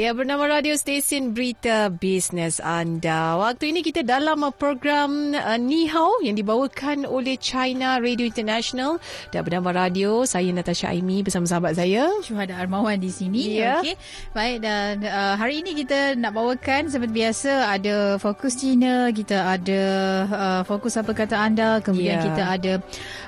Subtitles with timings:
[0.00, 3.36] Ya, bernama radio stesen berita bisnes anda.
[3.36, 8.96] Waktu ini kita dalam program uh, Ni Hao yang dibawakan oleh China Radio International
[9.28, 13.60] dan bernama radio saya Natasha Aimi bersama sahabat saya Syuhada Armawan di sini.
[13.60, 13.84] Ya.
[13.84, 13.92] Okey.
[14.32, 19.82] Baik dan uh, hari ini kita nak bawakan seperti biasa ada fokus China, kita ada
[20.32, 22.24] uh, fokus apa kata anda, kemudian Ya.
[22.24, 22.72] kita ada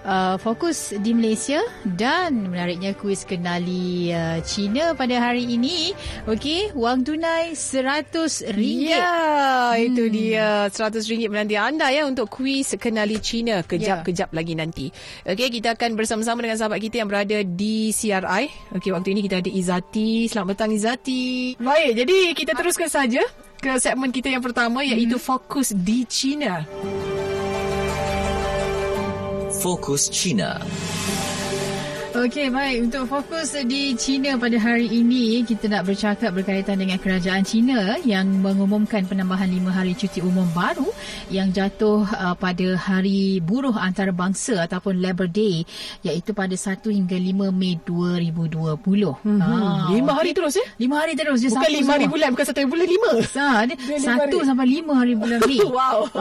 [0.08, 5.92] uh, fokus di Malaysia dan menariknya kuis kenali uh, China pada hari ini.
[6.24, 8.54] Okey, wang tunai RM100.
[8.86, 14.86] Ya, itu dia RM100 menanti anda ya untuk kuis kenali China kejap-kejap lagi nanti.
[15.26, 18.76] Okey, kita akan bersama-sama dengan sahabat kita yang berada di CRI.
[18.78, 20.30] Okey, waktu ini kita ada Izati.
[20.30, 21.56] Selamat petang Izati.
[21.58, 23.22] Baik, jadi kita teruskan saja
[23.58, 26.62] ke segmen kita yang pertama iaitu fokus di China.
[29.62, 30.58] Fokus China.
[32.12, 32.76] Okey, baik.
[32.84, 38.28] Untuk fokus di China pada hari ini, kita nak bercakap berkaitan dengan kerajaan China yang
[38.36, 40.84] mengumumkan penambahan lima hari cuti umum baru
[41.28, 45.64] yang jatuh uh, pada hari buruh antarabangsa ataupun Labor Day
[46.02, 48.76] iaitu pada 1 hingga 5 Mei 2020.
[49.24, 50.18] Hmm, Ah, lima okey.
[50.20, 50.66] hari terus ya?
[50.76, 51.40] Lima hari terus.
[51.40, 52.12] Dia Bukan satu lima hari semua.
[52.12, 53.10] bulan, bukan satu hari bulan lima.
[53.32, 54.46] Ha, dia Dia lima satu hari.
[54.46, 55.60] sampai lima hari bulan Mei.
[55.80, 55.98] wow.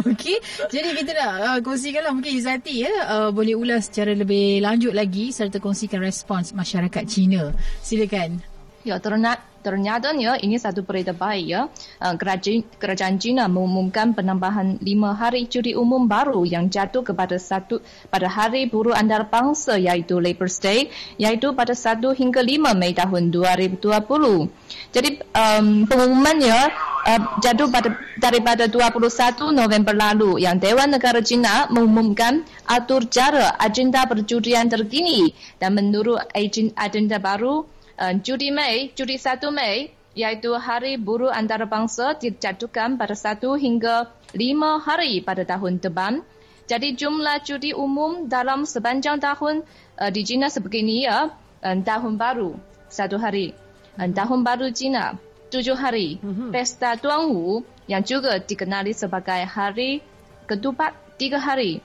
[0.00, 0.40] Okey,
[0.72, 5.28] jadi kita nak uh, kongsikanlah mungkin Izati ya uh, boleh ulas secara lebih lanjut lagi
[5.40, 7.56] serta kongsikan respons masyarakat Cina.
[7.80, 8.49] Silakan.
[8.80, 11.68] Ya, ternyata, ternyatanya ini satu berita baik ya.
[12.00, 17.84] Uh, Kerajaan, kerajaan China mengumumkan penambahan lima hari cuti umum baru yang jatuh kepada satu
[18.08, 20.88] pada hari buruh antarabangsa iaitu Labor Day
[21.20, 24.48] iaitu pada 1 hingga 5 Mei tahun 2020.
[24.96, 26.58] Jadi um, pengumumannya
[27.04, 34.08] uh, jatuh pada daripada 21 November lalu yang Dewan Negara China mengumumkan atur cara agenda
[34.08, 37.68] perjudian terkini dan menurut agen- agenda baru
[38.00, 44.86] uh, cuti Mei, cuti 1 Mei iaitu Hari Buruh Antarabangsa dijatuhkan pada 1 hingga 5
[44.86, 46.24] hari pada tahun depan.
[46.66, 49.62] Jadi jumlah cuti umum dalam sepanjang tahun
[50.00, 51.30] uh, di China sebegini ya,
[51.62, 52.56] uh, tahun baru
[52.90, 53.52] satu hari,
[54.00, 55.18] uh, tahun baru China
[55.50, 56.22] tujuh hari,
[56.54, 59.98] pesta Tuan Wu yang juga dikenali sebagai Hari
[60.46, 61.78] Ketupat tiga hari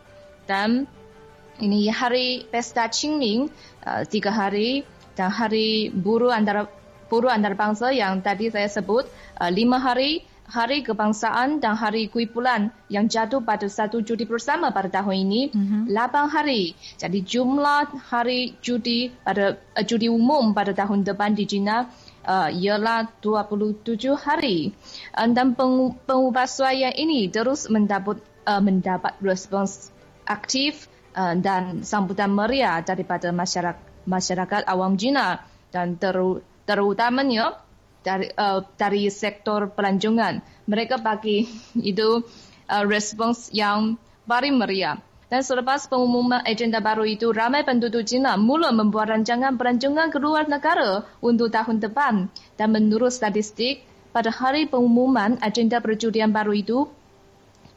[0.50, 0.90] dan
[1.62, 3.50] ini hari pesta Qingming
[3.86, 4.82] uh, tiga hari
[5.16, 6.68] dan hari buruh antara
[7.08, 9.08] buruh antarabangsa yang tadi saya sebut
[9.40, 14.70] uh, lima hari hari kebangsaan dan hari kui bulan yang jatuh pada satu cuti bersama
[14.70, 15.42] pada tahun ini
[15.90, 16.78] lapan hari.
[17.02, 21.90] Jadi jumlah hari cuti pada uh, cuti umum pada tahun depan di China
[22.26, 24.70] uh, ialah 27 hari.
[25.18, 29.90] Uh, dan peng, pengubahsuaian ini terus mendapat uh, mendapat respons
[30.30, 30.86] aktif
[31.18, 35.42] uh, dan sambutan meriah daripada masyarakat masyarakat awam China
[35.74, 37.60] dan teru, terutamanya
[38.06, 40.42] dari uh, dari sektor pelancongan.
[40.70, 41.50] Mereka bagi
[41.92, 42.22] itu
[42.70, 43.98] uh, respons yang
[44.30, 45.02] paling meriah.
[45.26, 50.46] Dan selepas pengumuman agenda baru itu ramai penduduk China mula membuat rancangan pelancongan ke luar
[50.46, 52.30] negara untuk tahun depan.
[52.56, 53.82] Dan menurut statistik
[54.14, 56.86] pada hari pengumuman agenda perjudian baru itu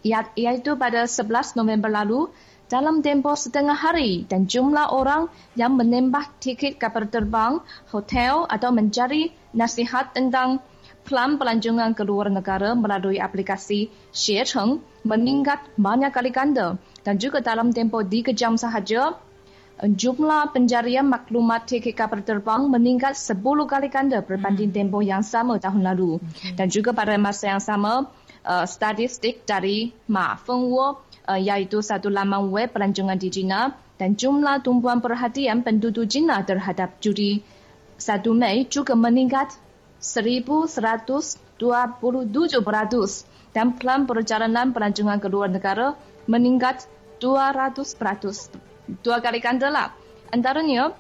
[0.05, 2.29] ia- iaitu pada 11 November lalu
[2.69, 9.33] dalam tempoh setengah hari dan jumlah orang yang menembak tiket kapal terbang, hotel atau mencari
[9.57, 10.61] nasihat tentang
[11.09, 17.73] plan pelancongan ke luar negara melalui aplikasi Xiecheng meningkat banyak kali ganda dan juga dalam
[17.73, 19.17] tempoh 3 jam sahaja
[19.81, 25.87] jumlah pencarian maklumat tiket kapal terbang meningkat 10 kali ganda berbanding tempoh yang sama tahun
[25.87, 26.19] lalu.
[26.59, 28.11] Dan juga pada masa yang sama,
[28.43, 34.65] uh, statistik dari Ma Fengwo uh, iaitu satu laman web pelancongan di China dan jumlah
[34.65, 37.45] tumpuan perhatian penduduk China terhadap cuti
[38.01, 39.61] 1 Mei juga meningkat
[40.01, 41.61] 1127%
[43.53, 45.99] dan plan perjalanan pelancongan ke luar negara
[46.31, 46.87] meningkat
[47.19, 49.03] 200%.
[49.03, 49.91] Dua kali ganda lah.
[50.31, 50.95] Antaranya,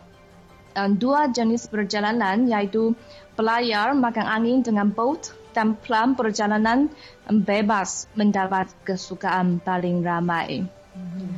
[0.74, 2.98] uh, dua jenis perjalanan iaitu
[3.38, 6.90] pelayar makan angin dengan boat dan plan perjalanan
[7.28, 10.66] bebas mendapat kesukaan paling ramai.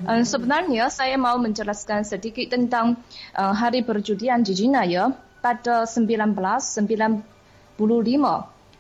[0.09, 2.97] Uh, sebenarnya saya mau menjelaskan sedikit tentang
[3.37, 5.13] uh, hari perjudian di China ya.
[5.41, 7.25] Pada 1995,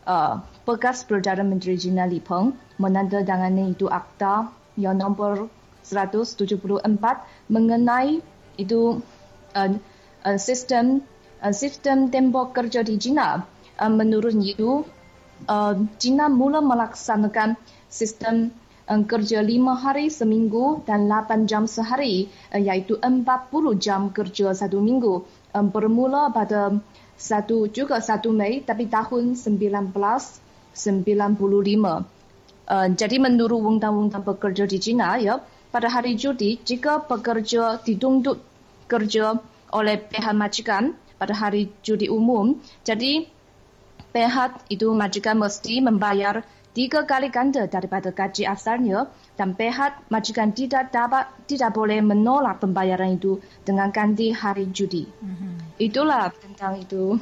[0.05, 5.49] uh, bekas Perdana Menteri China Li Peng menandatangani itu akta yang nombor
[5.85, 6.85] 174
[7.49, 8.21] mengenai
[8.61, 9.01] itu
[9.57, 9.71] uh,
[10.25, 11.01] uh, sistem
[11.41, 13.45] uh, sistem tempoh kerja di China
[13.81, 14.85] uh, menurut itu
[15.49, 17.57] uh, China mula melaksanakan
[17.89, 18.51] sistem
[18.91, 23.25] uh, kerja lima hari seminggu dan 8 jam sehari uh, iaitu 40
[23.81, 26.75] jam kerja satu minggu um, bermula pada
[27.21, 30.73] satu juga satu Mei tapi tahun 1995.
[32.71, 38.43] Uh, jadi menurut undang-undang pekerja di China ya pada hari cuti jika pekerja dituntut
[38.91, 39.39] kerja
[39.71, 43.27] oleh pihak majikan pada hari cuti umum jadi
[44.11, 50.95] pihak itu majikan mesti membayar tiga kali ganda daripada gaji asalnya dan pihak majikan tidak
[50.95, 55.07] dapat tidak boleh menolak pembayaran itu dengan ganti hari cuti.
[55.07, 55.53] Mm-hmm.
[55.83, 57.19] Itulah tentang itu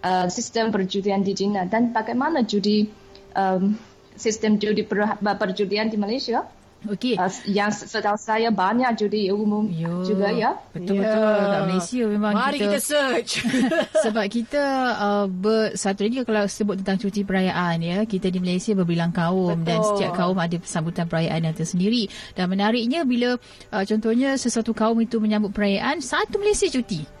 [0.00, 2.88] uh, sistem perjudian di China dan bagaimana judi
[3.36, 3.76] um,
[4.16, 6.44] sistem judi per, perjudian di Malaysia.
[6.88, 7.20] Okey.
[7.20, 10.56] Uh, yang setahu saya banyak judi umum Yo, juga ya.
[10.72, 11.44] Betul-betul yeah.
[11.52, 13.30] kat Malaysia memang Mari kita, kita search.
[14.08, 14.64] sebab kita
[14.96, 19.60] uh, ber, satu lagi kalau sebut tentang cuti perayaan ya, kita di Malaysia berbilang kaum
[19.60, 19.68] Betul.
[19.68, 22.08] dan setiap kaum ada sambutan perayaan yang tersendiri.
[22.32, 23.36] Dan menariknya bila
[23.76, 27.20] uh, contohnya sesuatu kaum itu menyambut perayaan, satu Malaysia cuti.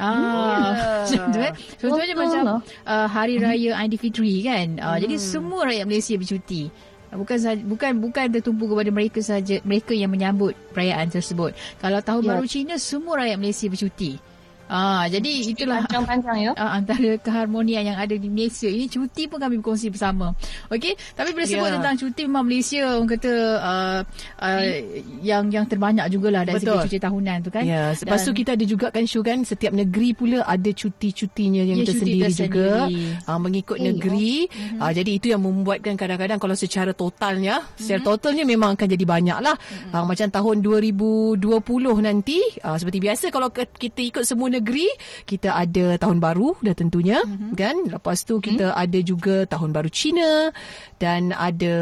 [0.00, 1.52] Ah, yeah.
[1.76, 4.78] contohnya macam uh, hari raya Aidilfitri kan.
[4.78, 5.00] Uh, hmm.
[5.04, 6.72] jadi semua rakyat Malaysia bercuti
[7.14, 12.22] bukan saja, bukan bukan tertumpu kepada mereka saja mereka yang menyambut perayaan tersebut kalau tahun
[12.24, 12.28] ya.
[12.34, 14.31] baru Cina semua rakyat Malaysia bercuti
[14.72, 16.52] Ah, jadi itulah panjang-panjang ya.
[16.56, 18.64] Uh, antara keharmonian yang ada di Malaysia.
[18.64, 20.32] Ini cuti pun kami berkongsi bersama.
[20.72, 21.76] Okey, tapi bila sebut yeah.
[21.76, 24.00] tentang cuti memang Malaysia orang kata uh,
[24.40, 24.62] uh,
[25.20, 26.80] yang yang terbanyak jugalah dari Betul.
[26.80, 27.68] segi cuti tahunan tu kan.
[27.68, 28.00] Ya, yeah.
[28.00, 31.88] lepas tu kita ada juga kan show kan setiap negeri pula ada cuti-cutinya yang yeah,
[31.92, 32.88] tersendiri, cuti juga
[33.28, 34.32] uh, mengikut hey, negeri.
[34.80, 34.88] Oh.
[34.88, 37.76] Uh, jadi itu yang membuatkan kadang-kadang kalau secara totalnya, mm-hmm.
[37.76, 39.52] secara totalnya memang akan jadi banyaklah.
[39.60, 39.92] Mm-hmm.
[39.92, 44.86] Uh, macam tahun 2020 nanti uh, seperti biasa kalau kita ikut semua negeri negeri
[45.26, 47.58] kita ada tahun baru dah tentunya mm-hmm.
[47.58, 48.84] kan lepas tu kita mm-hmm.
[48.86, 50.54] ada juga tahun baru Cina
[51.02, 51.74] dan ada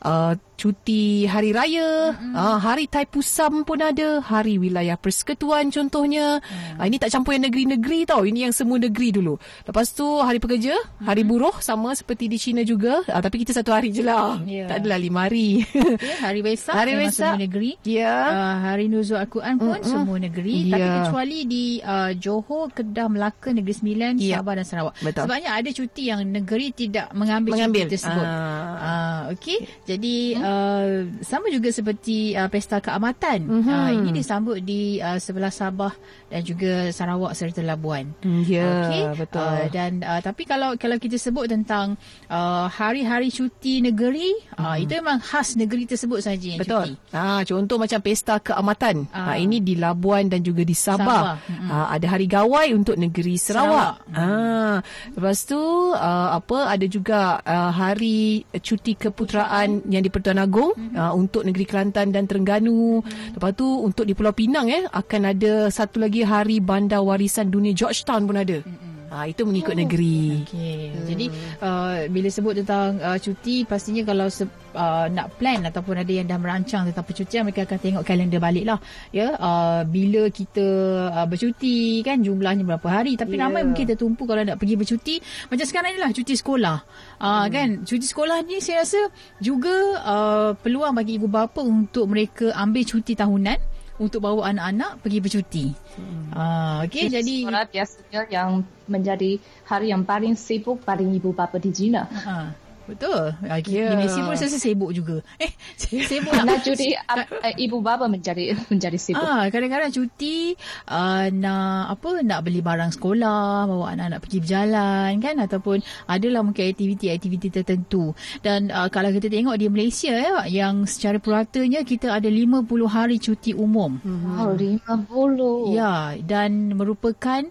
[0.00, 2.32] uh, cuti hari raya mm-hmm.
[2.32, 6.80] uh, hari Taipusam pun ada hari wilayah persekutuan contohnya mm.
[6.80, 9.36] uh, ini tak campur yang negeri-negeri tau ini yang semua negeri dulu
[9.68, 11.04] lepas tu hari pekerja mm-hmm.
[11.04, 14.64] hari buruh sama seperti di China juga uh, tapi kita satu hari je lah yeah.
[14.64, 18.24] tak adalah lima hari okay, hari Wesak hari Wesak semua negeri yeah.
[18.32, 19.92] uh, hari Nuzul Al-Quran pun mm-hmm.
[19.92, 20.72] semua negeri yeah.
[20.72, 24.40] tapi kecuali di uh, Johor, Kedah, Melaka, Negeri Sembilan, yeah.
[24.40, 25.28] Sabah dan Sarawak Betul.
[25.28, 27.84] sebabnya ada cuti yang negeri tidak mengambil, mengambil.
[27.84, 28.74] cuti tersebut uh.
[28.80, 29.58] Uh, okay.
[29.84, 33.50] jadi hmm uh, sama juga seperti uh, pesta keamatan.
[33.50, 33.74] Mm-hmm.
[33.74, 35.92] Uh, ini disambut di uh, sebelah Sabah
[36.30, 38.14] dan juga Sarawak serta Labuan.
[38.22, 39.02] Mm, ya, yeah, okay.
[39.18, 39.42] betul.
[39.42, 41.98] Uh, dan uh, tapi kalau kalau kita sebut tentang
[42.30, 44.62] uh, hari-hari cuti negeri, mm.
[44.62, 46.94] uh, itu memang khas negeri tersebut saja yang betul.
[46.94, 47.10] cuti.
[47.10, 49.10] Ah, contoh macam pesta keamatan.
[49.10, 49.34] Uh.
[49.34, 51.02] Uh, ini di Labuan dan juga di Sabah.
[51.02, 51.22] Sabah.
[51.50, 51.68] Mm-hmm.
[51.74, 54.06] Uh, ada hari gawai untuk negeri Sarawak.
[54.06, 54.14] Sarawak.
[54.14, 54.76] Ah,
[55.16, 55.58] lepas tu
[55.92, 60.96] uh, apa ada juga uh, hari cuti keputeraan yang di Pertuan Agong mm-hmm.
[60.96, 63.00] uh, untuk negeri Kelantan dan Terengganu.
[63.02, 63.36] Mm-hmm.
[63.38, 67.74] Lepas tu untuk di Pulau Pinang eh akan ada satu lagi hari bandar warisan dunia
[67.74, 68.60] Georgetown pun ada.
[68.62, 68.85] Mm-hmm.
[69.06, 69.78] Ha, itu mengikut oh.
[69.78, 70.42] negeri.
[70.42, 70.90] Okay.
[70.90, 71.06] Hmm.
[71.06, 71.26] Jadi
[71.62, 76.26] uh, bila sebut tentang uh, cuti pastinya kalau se- uh, nak plan ataupun ada yang
[76.26, 78.78] dah merancang tentang percutian mereka akan tengok kalender balik lah.
[79.14, 80.66] Ya, uh, bila kita
[81.10, 83.46] uh, bercuti kan jumlahnya berapa hari tapi yeah.
[83.46, 85.14] ramai mungkin tertumpu kalau nak pergi bercuti
[85.48, 86.78] macam sekarang inilah cuti sekolah.
[87.22, 87.46] Uh, hmm.
[87.54, 89.00] kan cuti sekolah ni saya rasa
[89.38, 95.18] juga uh, peluang bagi ibu bapa untuk mereka ambil cuti tahunan untuk bawa anak-anak pergi
[95.22, 95.66] bercuti.
[95.96, 96.28] Hmm.
[96.32, 98.50] Uh, okay, jadi sekolah biasanya yang
[98.86, 99.30] menjadi
[99.64, 102.04] hari yang paling sibuk paling ibu bapa di China.
[102.06, 102.52] Uh-huh.
[102.86, 103.34] Betul.
[103.42, 103.60] Yeah.
[103.62, 105.20] Di Malaysia pun saya sibuk juga.
[105.42, 105.50] Eh,
[106.08, 106.46] sibuk nak.
[106.46, 109.26] nak cuti uh, ibu bapa menjadi menjadi sibuk.
[109.26, 110.54] Ah, kadang-kadang cuti
[110.86, 116.70] uh, nak apa nak beli barang sekolah, bawa anak-anak pergi berjalan kan ataupun adalah mungkin
[116.70, 118.14] aktiviti-aktiviti tertentu.
[118.40, 123.18] Dan uh, kalau kita tengok di Malaysia ya yang secara puratanya kita ada 50 hari
[123.18, 123.98] cuti umum.
[124.38, 125.74] Oh, 50.
[125.74, 127.42] Ya, dan merupakan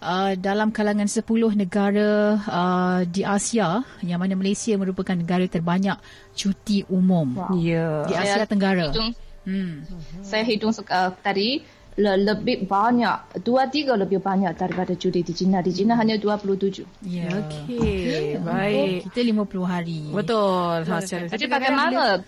[0.00, 1.22] uh, dalam kalangan 10
[1.54, 5.96] negara uh, di Asia yang mana Malaysia merupakan negara terbanyak
[6.34, 7.52] cuti umum wow.
[7.54, 8.08] yeah.
[8.08, 8.90] di Asia saya Tenggara.
[8.90, 9.10] Hitung,
[9.44, 9.72] hmm.
[10.24, 11.60] Saya hitung uh, tadi
[12.00, 15.60] le- lebih banyak, dua tiga lebih banyak daripada cuti di China.
[15.60, 16.84] Di China hanya 27.
[17.04, 17.28] Ya.
[17.28, 17.30] Yeah.
[17.36, 17.78] Okey.
[17.78, 18.26] Okay.
[18.40, 18.98] Baik.
[19.12, 20.00] Kita 50 hari.
[20.10, 20.88] Betul.
[20.88, 21.28] Betul.
[21.28, 22.24] Jadi bagaimana?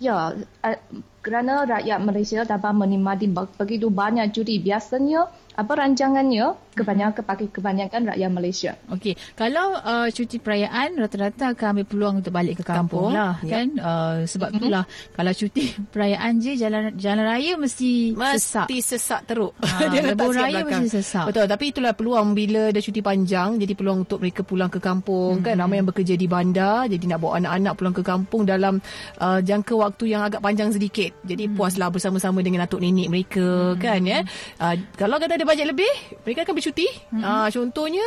[0.00, 0.78] Ya, uh,
[1.20, 8.30] kerana rakyat Malaysia dapat menikmati begitu banyak cuti biasanya apa rancangannya kebanyakan bagi kebanyakan rakyat
[8.30, 8.72] Malaysia.
[8.90, 13.34] Okey, kalau uh, cuti perayaan rata-rata akan ambil peluang untuk balik ke kampung, Kampung, lah
[13.42, 13.52] ya.
[13.60, 13.66] kan.
[13.76, 14.84] Uh, sebab itulah
[15.14, 18.66] kalau cuti perayaan je jalan jalan raya mesti, sesak.
[18.70, 19.52] Mesti sesak teruk.
[19.60, 20.82] Ha, Dia letak sikit raya belakang.
[20.86, 21.24] mesti sesak.
[21.30, 25.42] Betul, tapi itulah peluang bila ada cuti panjang, jadi peluang untuk mereka pulang ke kampung
[25.42, 25.58] kan.
[25.60, 28.80] Ramai yang bekerja di bandar, jadi nak bawa anak-anak pulang ke kampung dalam
[29.20, 31.12] uh, jangka waktu yang agak panjang sedikit.
[31.26, 34.24] Jadi puaslah bersama-sama dengan atuk nenek mereka kan ya.
[34.56, 35.90] Uh, kalau kata ada bajet lebih,
[36.24, 36.86] mereka akan bercuti.
[37.10, 38.06] Uh, contohnya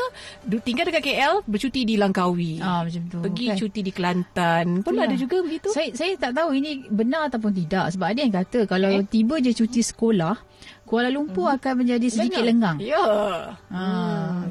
[0.62, 2.62] tinggal dekat KL, bercuti di Langkawi.
[2.62, 3.18] Ah macam tu.
[3.20, 3.58] Pergi kan?
[3.58, 4.66] cuti di Kelantan.
[4.80, 5.10] Pun Itulah.
[5.10, 5.74] ada juga begitu.
[5.74, 9.04] Saya saya tak tahu ini benar ataupun tidak sebab ada yang kata kalau Eh?
[9.04, 10.38] tiba je cuti sekolah
[10.94, 12.78] Kuala Lumpur akan menjadi sedikit lengang.
[12.78, 13.02] Ya.
[13.74, 13.82] Ha,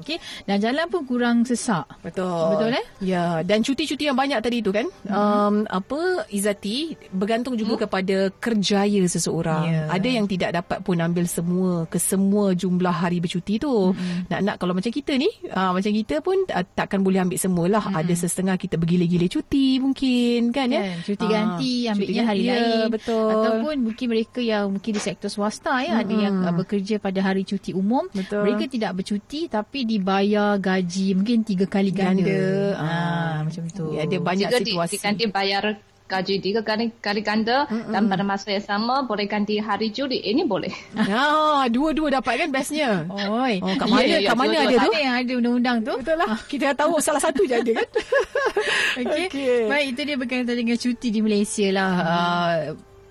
[0.03, 0.19] okey.
[0.43, 1.87] Dan jalan pun kurang sesak.
[2.03, 2.59] Betul.
[2.59, 2.87] Betul, eh?
[2.99, 5.15] Ya, dan cuti-cuti yang banyak tadi tu kan, Mhm.
[5.15, 9.71] um, apa Izati bergantung juga kepada kerjaya seseorang.
[9.71, 9.83] Ya.
[9.87, 13.95] Ada yang tidak dapat pun ambil semua ke semua jumlah hari bercuti tu.
[13.95, 14.27] Mhm.
[14.27, 17.95] Nak-nak kalau macam kita ni, uh, macam kita pun uh, takkan boleh ambil semualah.
[17.95, 20.83] Ada setengah kita bergila-gila cuti mungkin kan ya.
[20.83, 20.91] Mhm.
[20.91, 20.99] Kan?
[21.07, 22.67] Cuti Ah, ganti ambilnya cuti hari ganti, lain.
[22.83, 23.31] Ya, betul.
[23.31, 27.43] Ataupun mungkin mereka yang mungkin di sektor swasta ya ada yang uh, bekerja pada hari
[27.43, 28.09] cuti umum.
[28.09, 28.47] Betul.
[28.47, 32.23] Mereka tidak bercuti tapi dibayar gaji mungkin tiga kali ganda.
[32.23, 32.45] Ganda.
[32.75, 33.37] Ha, Ah.
[33.43, 33.93] macam tu.
[33.93, 34.93] Ya, ada banyak Jika di, situasi.
[34.97, 35.65] diganti bayar
[36.03, 40.45] gaji tiga kali, kali ganda dan pada masa yang sama boleh ganti hari cuti, ini
[40.45, 40.69] boleh.
[40.93, 41.25] Ha,
[41.73, 43.09] dua-dua dapat kan bestnya.
[43.09, 43.65] Oi.
[43.65, 44.91] Oh, kat mana, ya, ya, kat mana dua-dua ada tu?
[44.93, 45.95] Ada yang ada undang-undang tu.
[46.05, 46.37] Betul lah.
[46.45, 47.89] Kita dah tahu salah satu je ada kan.
[49.01, 49.25] Okey.
[49.25, 49.61] Okey.
[49.73, 51.93] Baik, itu dia berkaitan dengan cuti di Malaysia lah.
[51.97, 52.59] Uh,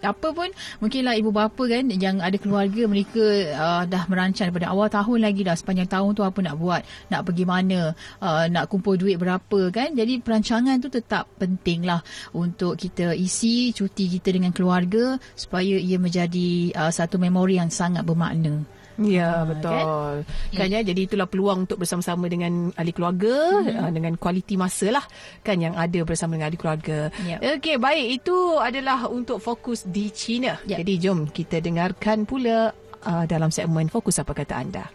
[0.02, 0.50] apa pun
[0.82, 3.22] mungkinlah ibu bapa kan yang ada keluarga mereka
[3.54, 6.82] uh, dah merancang daripada awal tahun lagi dah sepanjang tahun tu apa nak buat
[7.14, 9.94] nak pergi mana uh, nak kumpul duit berapa kan.
[9.94, 12.02] Jadi perancangan tu tetap penting lah
[12.34, 18.02] untuk kita isi cuti kita dengan keluarga supaya ia menjadi uh, satu memori yang sangat
[18.02, 18.66] bermakna
[19.00, 20.28] Ya, betul.
[20.52, 25.06] Kan ya, jadi itulah peluang untuk bersama-sama dengan ahli keluarga uh, dengan kualiti masa lah
[25.46, 27.14] kan yang ada bersama dengan ahli keluarga.
[27.24, 27.40] Yep.
[27.62, 30.60] Okey, baik itu adalah untuk fokus di China.
[30.68, 30.78] Yep.
[30.84, 32.72] Jadi jom kita dengarkan pula
[33.06, 34.86] uh, dalam segmen fokus apa kata anda.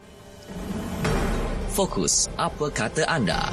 [1.73, 3.53] Fokus apa kata anda?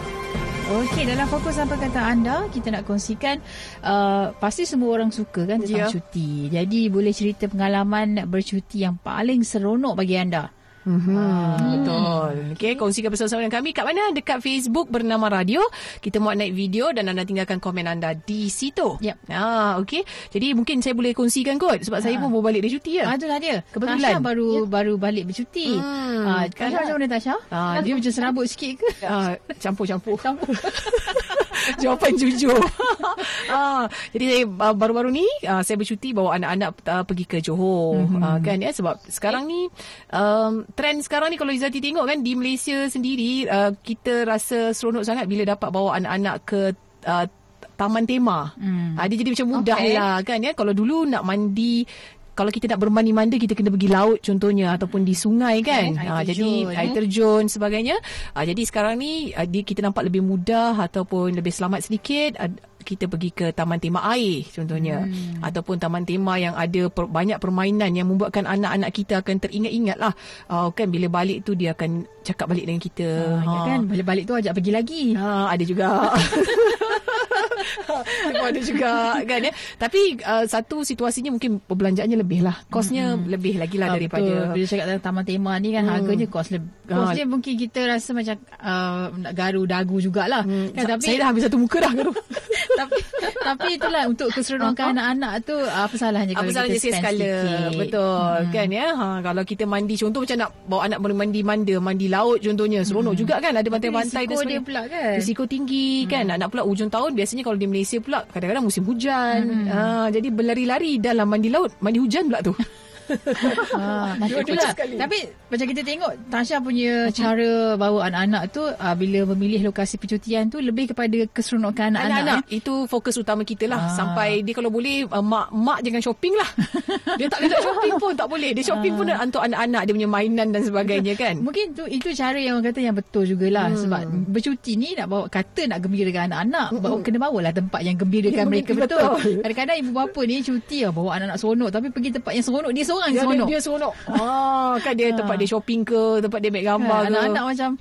[0.64, 3.44] Okey, dalam fokus apa kata anda, kita nak kongsikan
[3.84, 5.92] uh, pasti semua orang suka kan tentang Ya.
[5.92, 6.48] cuti.
[6.48, 10.48] Jadi boleh cerita pengalaman bercuti yang paling seronok bagi anda.
[10.84, 12.34] Hmm, betul.
[12.54, 14.12] Okey, kongsikan bersama-sama dengan kami kat mana?
[14.12, 15.64] Dekat Facebook bernama Radio.
[15.98, 19.00] Kita muat naik video dan anda tinggalkan komen anda di situ.
[19.00, 19.18] Yep.
[19.30, 20.04] Ah, okey.
[20.30, 22.22] Jadi mungkin saya boleh kongsikan kot sebab saya Ha.
[22.22, 23.06] pun baru balik dari cuti ya.
[23.10, 23.64] Adalah dia.
[23.66, 23.98] Kebetulan.
[23.98, 25.72] Tasha baru baru balik bercuti.
[25.72, 26.68] Hmm, Ah, kan?
[26.68, 27.36] Tasha macam mana Tasha?
[27.48, 28.90] Ah, dia macam serabut sikit ke?
[29.02, 30.20] Ah, campur-campur.
[30.20, 30.52] Campur.
[31.82, 32.60] Jawapan jujur.
[33.54, 38.04] ah, jadi saya uh, baru-baru ni uh, saya bercuti bawa anak-anak uh, pergi ke Johor
[38.04, 38.22] mm-hmm.
[38.22, 39.68] uh, kan ya sebab sekarang ni
[40.12, 45.06] um, trend sekarang ni kalau Izati tengok kan di Malaysia sendiri uh, kita rasa seronok
[45.06, 46.62] sangat bila dapat bawa anak-anak ke
[47.08, 47.26] uh,
[47.74, 48.54] taman tema.
[48.56, 48.96] Hmm.
[48.96, 49.94] Ah, dia jadi macam mudah Okay.
[49.98, 51.84] lah kan ya kalau dulu nak mandi
[52.34, 55.94] kalau kita nak bermandi-mandi kita kena pergi laut contohnya ataupun di sungai kan.
[55.98, 56.80] Air Ah, terjun, jadi eh.
[56.82, 57.96] air terjun sebagainya.
[58.34, 62.38] Ah, jadi sekarang ni ah, dia, kita nampak lebih mudah ataupun lebih selamat sedikit
[62.84, 65.40] kita pergi ke taman tema air contohnya hmm.
[65.40, 70.12] ataupun taman tema yang ada per, banyak permainan yang membuatkan anak-anak kita akan teringat-ingat lah
[70.52, 73.80] uh, kan bila balik tu dia akan cakap balik dengan kita Ah, ya kan?
[73.88, 75.04] Balik-balik tu ajak pergi lagi.
[75.16, 75.88] Ha, ada juga.
[78.40, 78.92] Pun ada juga
[79.24, 79.52] kan ya.
[79.80, 82.56] Tapi uh, satu situasinya mungkin perbelanjaannya lebih lah.
[82.68, 83.30] Kosnya mm-hmm.
[83.30, 84.54] lebih lagi lah Ah, daripada betul.
[84.56, 85.94] Bila cakap tentang taman tema ni kan Hmm.
[86.00, 86.72] harganya kos lebih.
[86.88, 86.96] Ah.
[87.04, 90.44] Kos dia mungkin kita rasa macam uh, nak garu dagu jugalah.
[90.48, 92.08] Hmm, Kan, tapi saya dah habis satu muka dah kan.
[92.80, 93.00] tapi
[93.44, 97.72] tapi itulah untuk keseronokan anak-anak tu apa salahnya Apa kalau salahnya kita spend sikit.
[97.76, 98.52] Betul hmm.
[98.56, 102.08] kan ya ha, Kalau kita mandi Contoh macam nak Bawa anak boleh mandi manda Mandi
[102.08, 105.14] laut contohnya Seronok juga kan Ada pantai-pantai risiko dia pula kan?
[105.20, 109.70] Risiko tinggi kan Nak pula hujung tahun Biasanya kalau di Malaysia pula Kadang-kadang musim hujan.
[109.70, 112.54] Ha, Jadi berlari-lari dalam mandi laut Mandi hujan pula tu
[113.74, 114.72] Ha, itulah.
[114.72, 114.96] sekali.
[114.96, 115.18] Tapi
[115.50, 120.62] macam kita tengok Tasha punya cara bawa anak-anak tu uh, bila memilih lokasi percutian tu
[120.62, 122.44] lebih kepada keseronokan anak-anak.
[122.44, 122.60] Anak-anak eh.
[122.62, 123.92] itu fokus utama kita lah Ah.
[123.92, 126.50] sampai dia kalau boleh uh, mak mak jangan shopping lah.
[127.20, 128.52] dia tak kena shopping pun tak boleh.
[128.54, 131.36] Dia shopping pun untuk anak-anak dia punya mainan dan sebagainya kan.
[131.42, 133.80] Mungkin tu itu cara yang orang kata yang betul jugalah hmm.
[133.80, 136.82] sebab bercuti ni nak bawa kata nak gembirakan anak-anak hmm.
[136.82, 139.00] bawa kena bawalah tempat yang gembirakan Ya, mereka betul.
[139.00, 139.40] betul.
[139.46, 142.84] Kadang-kadang ibu bapa ni cuti lah bawa anak-anak seronok tapi pergi tempat yang seronok dia
[142.94, 143.48] seorang Dia, seronok.
[143.48, 143.94] dia seronok.
[144.08, 147.12] Ah, kan dia tempat dia shopping ke, tempat dia ambil gambar Kan, ke.
[147.12, 147.72] anak-anak macam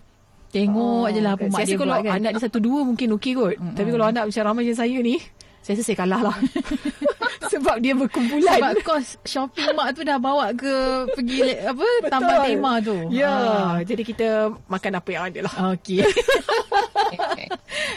[0.48, 2.14] tengok je lah apa mak Saya dia kalau buat kan.
[2.18, 3.54] anak dia satu dua mungkin okey kot.
[3.72, 5.16] Tapi kalau anak macam ramai macam saya ni,
[5.62, 6.36] saya rasa saya kalah lah.
[7.52, 8.48] Sebab dia berkumpulan.
[8.50, 10.72] Sebab kos shopping mak tu dah bawa ke
[11.12, 12.96] pergi apa taman tema tu.
[13.08, 13.76] Ya, Ah.
[13.82, 14.28] jadi kita
[14.66, 15.54] makan apa yang ada lah.
[15.72, 16.00] Okey.
[16.00, 17.46] Okay.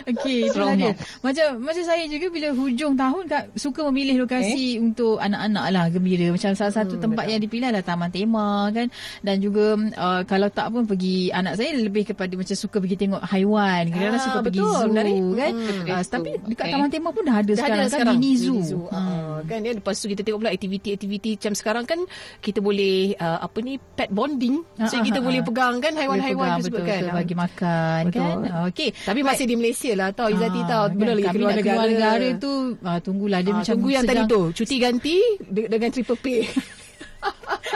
[0.08, 0.92] Okey, itulah dia.
[1.20, 6.30] Macam macam saya juga bila hujung tahun kak suka memilih lokasi untuk anak-anak lah gembira.
[6.30, 8.88] Macam salah satu tempat yang dipilih adalah Taman Tema kan.
[9.22, 13.22] Dan juga uh, kalau tak pun pergi anak saya lebih kepada macam suka pergi tengok
[13.26, 13.84] haiwan.
[13.88, 15.16] Kita Ah, suka pergi betul, zoo menarik.
[15.34, 15.52] kan.
[15.56, 15.86] Hmm.
[15.88, 16.74] Uh, tapi dekat Okey.
[16.76, 18.60] Taman Tema pun dah ada Dah sekarang ada kan sekarang mini zoo.
[18.60, 18.86] Mini zoo.
[18.88, 22.00] Uh, kan ya lepas tu kita tengok pula aktiviti-aktiviti macam sekarang kan
[22.40, 24.62] kita boleh uh, apa ni pet bonding.
[24.76, 25.46] Ah, so ah, kita ah, boleh ah.
[25.46, 27.02] pegang kan haiwan-haiwan tersebut betul, kan.
[27.02, 28.20] betul, bagi makan Betul.
[28.22, 28.38] kan.
[28.68, 28.90] Okey.
[28.94, 30.84] Tapi masih di Malaysia lah tau Izzati Ah, tahu.
[30.86, 31.66] kan, Belum lagi kami keluar negara.
[31.72, 35.70] keluar negara tu uh, tunggulah dia Ah, macam tunggu yang tadi tu cuti ganti de-
[35.70, 36.40] dengan triple pay.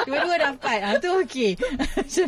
[0.10, 0.78] Dua-dua dapat.
[0.82, 1.52] Ah tu okey.
[2.10, 2.26] Tu.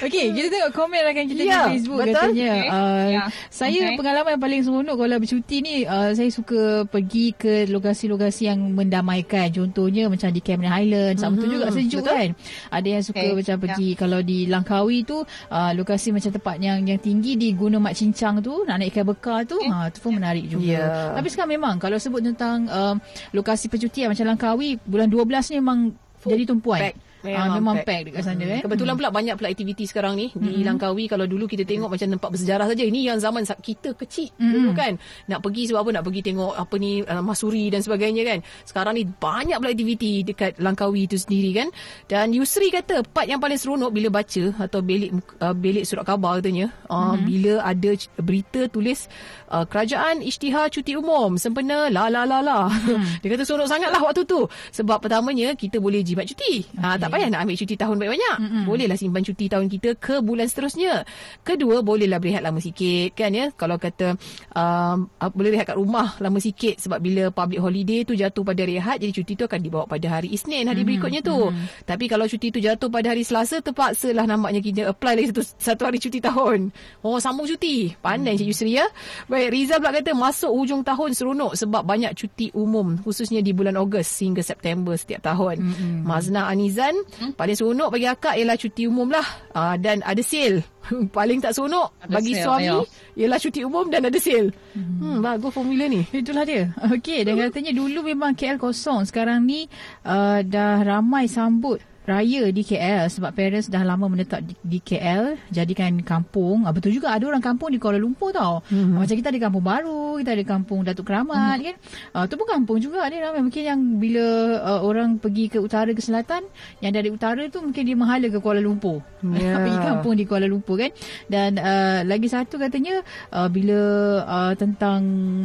[0.00, 2.14] Okey, kita tengok komen rakan kita Ya, di Facebook betul.
[2.14, 2.52] katanya.
[2.52, 2.68] Okey.
[2.70, 3.96] Uh, Ya, Saya okey.
[3.96, 9.50] pengalaman yang paling seronok kalau bercuti ni uh, saya suka pergi ke lokasi-lokasi yang mendamaikan.
[9.50, 11.18] Contohnya macam di Cameron Highlands.
[11.18, 11.34] Mm-hmm.
[11.34, 12.14] Betul juga sejuk betul.
[12.14, 12.28] kan.
[12.70, 13.60] Ada yang suka Okey, macam ya.
[13.60, 17.94] pergi kalau di Langkawi tu uh, lokasi macam tempat yang yang tinggi di Gunung Mat
[17.94, 20.64] Cincang tu nak naik ikan bekar tu ha tu pun menarik juga.
[20.64, 20.86] Ya.
[21.12, 22.94] Tapi sekarang memang kalau sebut tentang uh,
[23.32, 25.78] lokasi percutian macam Langkawi bulan 12 ni memang
[26.24, 26.92] jadi tumpuan.
[27.20, 27.36] Pack.
[27.36, 28.60] Ah, memang pack dekat sana eh.
[28.64, 32.28] Kebetulan pula banyak pula aktiviti sekarang ni di Langkawi kalau dulu kita tengok macam tempat
[32.32, 32.80] bersejarah saja.
[32.80, 34.96] Ini yang zaman kita kecil dulu kan.
[35.28, 35.90] Nak pergi sebab apa?
[36.00, 38.38] Nak pergi tengok apa ni uh, Masuri dan sebagainya kan.
[38.64, 41.68] Sekarang ni banyak pula aktiviti dekat Langkawi itu sendiri kan.
[42.08, 45.12] Dan Yusri kata part yang paling seronok bila baca atau belik
[45.44, 49.12] uh, belik surat khabar katanya uh, bila ada berita tulis
[49.52, 52.72] uh, kerajaan isytihar cuti umum sempena la la la la.
[53.20, 54.48] Dia kata seronok sangatlah waktu tu.
[54.72, 56.64] Sebab pertamanya kita boleh jimat cuti.
[56.64, 56.96] Okay.
[56.96, 58.36] tak payah nak ambil cuti tahun banyak-banyak.
[58.40, 58.64] Mm-hmm.
[58.66, 61.04] Bolehlah simpan cuti tahun kita ke bulan seterusnya.
[61.42, 63.50] Kedua, bolehlah berehat lama sikit kan ya.
[63.54, 64.14] Kalau kata
[64.54, 69.02] um, boleh rehat kat rumah lama sikit sebab bila public holiday tu jatuh pada Ahad
[69.02, 70.88] jadi cuti tu akan dibawa pada hari Isnin hari mm-hmm.
[70.88, 71.36] berikutnya tu.
[71.36, 71.84] Mm-hmm.
[71.84, 75.82] Tapi kalau cuti tu jatuh pada hari Selasa terpaksalah nampaknya kita apply lagi satu satu
[75.90, 76.70] hari cuti tahun.
[77.02, 77.92] Oh, sambung cuti.
[77.98, 78.46] Pandai mm-hmm.
[78.46, 78.86] Cik Yusri ya.
[79.26, 83.74] Baik, Rizal pula kata masuk hujung tahun seronok sebab banyak cuti umum khususnya di bulan
[83.80, 85.60] Ogos hingga September setiap tahun.
[85.60, 86.00] Mm-hmm.
[86.06, 87.32] Mazna Anizan Hmm?
[87.34, 89.26] Paling seronok bagi akak ialah cuti umum lah.
[89.52, 90.62] Uh, dan ada sale.
[91.16, 92.80] Paling tak seronok Ada bagi sale, suami ayo.
[93.18, 94.48] ialah cuti umum dan ada sale.
[94.72, 96.06] Hmm, hmm bagus formula ni.
[96.14, 96.72] Itulah dia.
[96.94, 99.04] Okey, dan katanya dulu memang KL kosong.
[99.04, 99.66] Sekarang ni
[100.06, 105.38] uh, dah ramai sambut raya di KL sebab parents dah lama menetap di, di KL
[105.54, 106.66] jadikan kampung.
[106.66, 108.66] Ah, betul juga ada orang kampung di Kuala Lumpur tau.
[108.66, 108.98] Mm-hmm.
[108.98, 111.66] Macam kita ada kampung baru, kita ada kampung Datuk Keramat mm-hmm.
[111.70, 111.76] kan.
[112.10, 114.26] Uh, tu pun kampung juga dia ramai mungkin yang bila
[114.58, 116.42] uh, orang pergi ke utara ke selatan,
[116.82, 119.00] yang dari utara tu mungkin dia menghala ke Kuala Lumpur.
[119.22, 119.60] Ya.
[119.64, 120.90] pergi kampung di Kuala Lumpur kan.
[121.30, 123.80] Dan uh, lagi satu katanya uh, bila
[124.26, 125.00] uh, tentang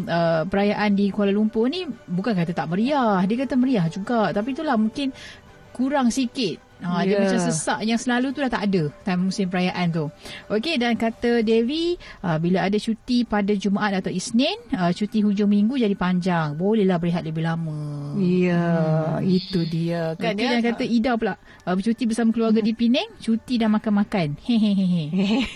[0.10, 3.22] uh, perayaan di Kuala Lumpur ni bukan kata tak meriah.
[3.30, 4.34] Dia kata meriah juga.
[4.34, 5.14] Tapi itulah mungkin
[5.76, 6.64] kurang sikit.
[6.84, 7.08] Ha, yeah.
[7.08, 7.20] Dia Ya.
[7.24, 10.12] macam sesak yang selalu tu dah tak ada time musim perayaan tu.
[10.52, 15.48] Okey dan kata Devi uh, bila ada cuti pada Jumaat atau Isnin, uh, cuti hujung
[15.48, 16.60] minggu jadi panjang.
[16.60, 18.12] Bolehlah berehat lebih lama.
[18.20, 18.64] Ya,
[19.20, 19.24] hmm.
[19.24, 20.60] itu dia Kan okay, ya.
[20.60, 24.36] dan kata Ida pula uh, bercuti bersama keluarga di Penang, cuti dan makan-makan.
[24.44, 25.04] Hehehe.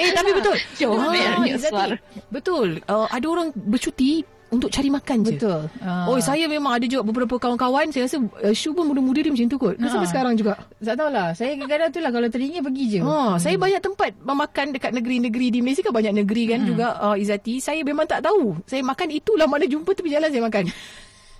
[0.00, 0.56] eh tapi betul.
[0.78, 1.96] Izzati, suara.
[2.30, 2.68] Betul.
[2.86, 5.38] Uh, ada orang bercuti untuk cari makan je.
[5.38, 5.70] Betul.
[5.78, 7.94] Uh, Oh, saya memang ada juga beberapa kawan-kawan.
[7.94, 9.78] Saya rasa uh, Shu pun muda-muda dia macam tu kot.
[9.78, 9.86] Ha.
[9.86, 10.58] sampai sekarang juga.
[10.82, 11.32] tak tahulah.
[11.38, 13.00] Saya kadang-kadang tu lah kalau teringin pergi je.
[13.00, 16.68] Ha, saya banyak tempat makan dekat negeri-negeri di Malaysia kan banyak negeri kan hmm.
[16.68, 17.62] juga uh, Izati.
[17.62, 18.58] Saya memang tak tahu.
[18.66, 20.66] Saya makan itulah mana jumpa tepi jalan saya makan.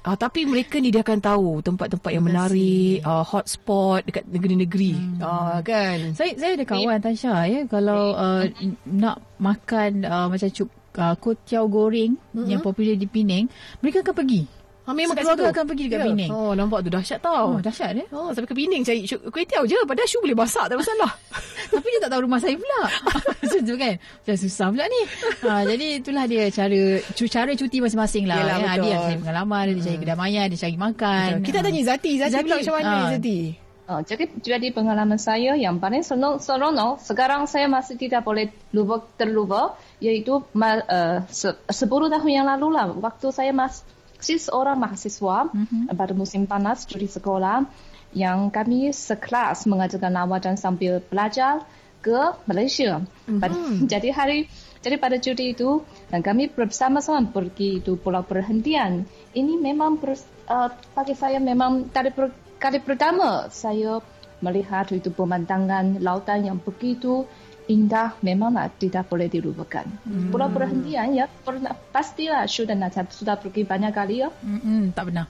[0.00, 4.96] Ah, tapi mereka ni dia akan tahu tempat-tempat yang menarik, uh, hotspot dekat negeri-negeri.
[4.96, 5.20] Hmm.
[5.20, 6.16] Ah, kan.
[6.16, 8.48] Saya saya ada kawan Tasha ya kalau uh,
[8.88, 12.48] nak makan uh, macam cuk uh, kotiau goreng mm-hmm.
[12.48, 13.46] yang popular di Penang,
[13.78, 14.42] mereka akan pergi.
[14.88, 15.44] Ha, memang kat situ.
[15.44, 16.06] akan pergi dekat Ya.
[16.10, 16.30] Penang.
[16.34, 17.54] Oh, nampak tu dahsyat tau.
[17.54, 18.06] Oh, dahsyat dia.
[18.10, 19.78] Oh, sampai ke Penang cari syuk- kuih tiaw je.
[19.86, 21.12] Padahal Shu boleh masak, tak masalah.
[21.72, 22.80] Tapi dia tak tahu rumah saya pula.
[23.44, 23.94] Macam tu kan.
[24.00, 25.02] Macam susah pula ni.
[25.46, 26.80] Ha, jadi itulah dia cara
[27.14, 28.38] cara cuti masing-masing lah.
[28.40, 28.58] Yelah, ya.
[28.58, 28.90] Dia betul.
[28.90, 31.28] yang cari pengalaman, dia cari kedamaian, dia cari makan.
[31.46, 32.10] Kita tanya Izati.
[32.18, 33.02] Izati, Izzati, pula macam mana ah.
[33.14, 33.69] Izati?
[33.90, 39.02] Uh, jadi, jadi pengalaman saya yang paling seronok, seronok sekarang saya masih tidak boleh lupa
[39.18, 45.50] terlupa iaitu ma, uh, se, 10 tahun yang lalu lah waktu saya masih seorang mahasiswa
[45.50, 45.90] mm-hmm.
[45.90, 47.66] pada musim panas di sekolah
[48.14, 51.66] yang kami sekelas mengajarkan lawatan sambil belajar
[51.98, 53.02] ke Malaysia.
[53.26, 53.90] Mm-hmm.
[53.90, 54.46] jadi hari
[54.86, 55.82] jadi pada cuti itu
[56.14, 59.02] dan kami bersama-sama pergi itu pulau perhentian.
[59.34, 60.14] Ini memang ber,
[60.46, 64.04] uh, bagi saya memang dari per, kali pertama saya
[64.44, 67.24] melihat itu pemandangan lautan yang begitu
[67.70, 69.86] indah memanglah tidak boleh dilupakan.
[70.04, 70.34] Hmm.
[70.34, 72.74] Pulau perhentian ya pernah pastilah sudah
[73.08, 74.28] sudah pergi banyak kali ya.
[74.42, 75.26] Hmm, tak pernah.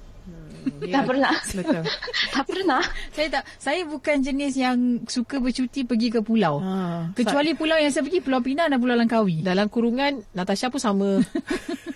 [0.61, 1.35] Hmm, tak pernah.
[1.53, 1.85] Betul.
[2.37, 2.83] tak pernah.
[3.13, 6.61] Saya tak saya bukan jenis yang suka bercuti pergi ke pulau.
[6.61, 9.45] Ha, Kecuali pulau yang saya pergi Pulau Pinang dan Pulau Langkawi.
[9.45, 11.21] Dalam kurungan Natasha pun sama.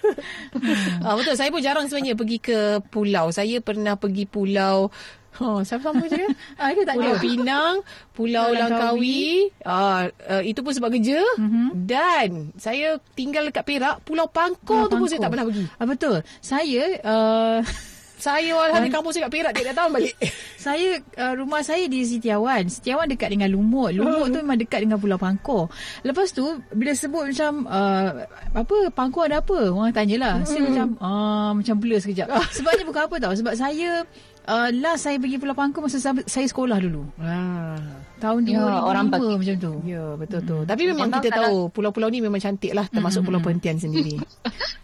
[1.04, 1.36] ah, betul.
[1.36, 3.32] Saya pun jarang sebenarnya pergi ke pulau.
[3.32, 4.88] Saya pernah pergi pulau
[5.34, 6.24] Ha, sama-sama je.
[6.62, 7.22] ah, tak Pulau ada.
[7.22, 7.74] Pinang,
[8.14, 9.50] Pulau Langkawi.
[9.66, 11.22] Ah, uh, itu pun sebab kerja.
[11.38, 11.66] Mm-hmm.
[11.86, 15.64] Dan saya tinggal dekat Perak, Pulau Pangkor tu pun saya tak pernah pergi.
[15.78, 16.16] Ah, betul.
[16.38, 16.84] Saya...
[17.02, 17.60] Uh,
[18.14, 20.14] saya walau di kampung saya kat Perak tiap tahun balik.
[20.64, 22.70] saya uh, rumah saya di Sitiawan.
[22.72, 23.92] Sitiawan dekat dengan Lumut.
[23.92, 25.68] Lumut tu memang dekat dengan Pulau Pangkor.
[26.06, 29.68] Lepas tu bila sebut macam uh, apa Pangkor ada apa?
[29.68, 30.40] Orang tanyalah.
[30.48, 32.32] Saya macam uh, macam blur sekejap.
[32.56, 33.32] Sebabnya bukan apa tau.
[33.36, 34.08] Sebab saya
[34.48, 37.08] uh, last saya pergi Pulau Pangkor masa saya sekolah dulu.
[37.20, 37.80] Ah.
[38.20, 39.32] Tahun ya, 2005 orang bagi.
[39.36, 39.72] macam tu.
[39.84, 40.56] Ya, betul tu.
[40.62, 40.68] Hmm.
[40.68, 43.28] Tapi memang, memang kita tahu pulau-pulau ni memang cantik lah termasuk hmm.
[43.28, 44.16] Pulau Perhentian sendiri.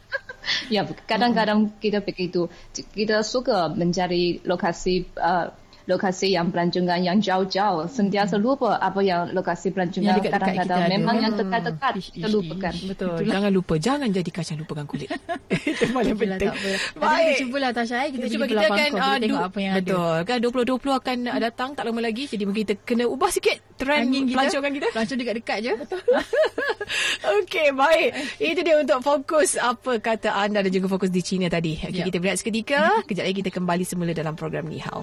[0.74, 2.50] ya, kadang-kadang kita begitu.
[2.72, 5.48] Kita suka mencari lokasi uh,
[5.88, 11.24] lokasi yang pelancongan yang jauh-jauh sentiasa lupa apa yang lokasi pelancongan kadang-kadang memang ada.
[11.24, 12.74] yang dekat-dekat kita lupakan.
[12.90, 13.16] Betul.
[13.20, 13.32] Itulah.
[13.32, 13.74] Jangan lupa.
[13.80, 15.08] Jangan jadi kaca lupakan kulit.
[15.70, 16.50] Itu paling penting.
[16.96, 17.24] Baik.
[17.36, 17.96] Kita cubalah Tasha.
[18.06, 18.10] Eh.
[18.14, 19.96] Kita, cuba kita akan uh, tengok apa yang betul.
[19.96, 20.44] ada.
[20.44, 20.62] Betul.
[20.64, 22.24] Kan 2020 akan datang tak lama lagi.
[22.28, 24.88] Jadi mungkin kita kena ubah sikit trend Angin pelancongan kita.
[24.92, 25.72] Pelancong dekat-dekat je.
[25.76, 26.00] Betul.
[27.40, 28.08] Okey, baik.
[28.42, 31.78] Itu dia untuk fokus apa kata anda dan juga fokus di China tadi.
[31.78, 32.06] Okay, yep.
[32.10, 33.02] kita berehat seketika.
[33.06, 35.02] Kejap lagi kita kembali semula dalam program Ni Hao.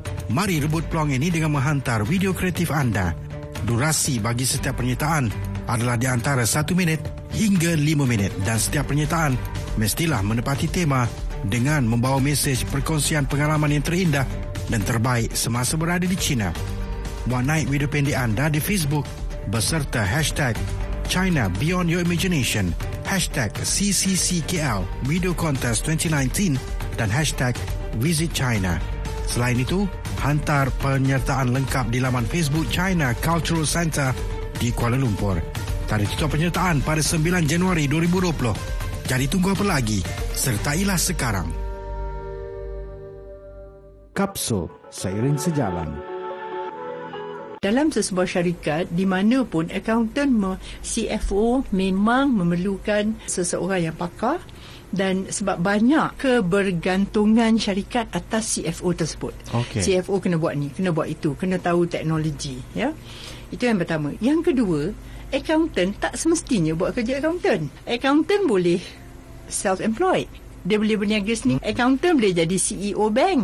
[0.31, 3.11] Mari rebut peluang ini dengan menghantar video kreatif anda.
[3.67, 5.27] Durasi bagi setiap penyertaan
[5.67, 7.03] adalah di antara 1 minit
[7.35, 9.35] hingga 5 minit dan setiap penyertaan
[9.75, 11.03] mestilah menepati tema
[11.43, 14.23] dengan membawa mesej perkongsian pengalaman yang terindah
[14.71, 16.55] dan terbaik semasa berada di China.
[17.27, 19.03] Buat naik video pendek anda di Facebook
[19.51, 20.55] beserta hashtag
[21.11, 22.71] China Beyond Your Imagination,
[23.03, 26.55] hashtag CCCKL Video Contest 2019
[26.95, 27.51] dan hashtag
[27.99, 28.79] Visit China.
[29.27, 29.87] Selain itu,
[30.21, 34.13] hantar penyertaan lengkap di laman Facebook China Cultural Center
[34.61, 35.41] di Kuala Lumpur.
[35.89, 39.09] Tarikh tutup penyertaan pada 9 Januari 2020.
[39.09, 39.99] Jadi tunggu apa lagi?
[40.37, 41.49] Sertailah sekarang.
[44.15, 46.11] Kapsul Seiring Sejalan
[47.61, 54.41] dalam sesebuah syarikat di mana pun accountant CFO memang memerlukan seseorang yang pakar
[54.91, 59.33] dan sebab banyak kebergantungan syarikat atas CFO tersebut.
[59.47, 59.79] Okay.
[59.79, 62.91] CFO kena buat ni, kena buat itu, kena tahu teknologi, ya.
[63.51, 64.11] Itu yang pertama.
[64.19, 64.91] Yang kedua,
[65.31, 67.71] accountant tak semestinya buat kerja accountant.
[67.87, 68.79] Accountant boleh
[69.47, 70.27] self-employed.
[70.67, 71.59] Dia boleh berniaga sendiri.
[71.63, 73.41] Accountant boleh jadi CEO bank.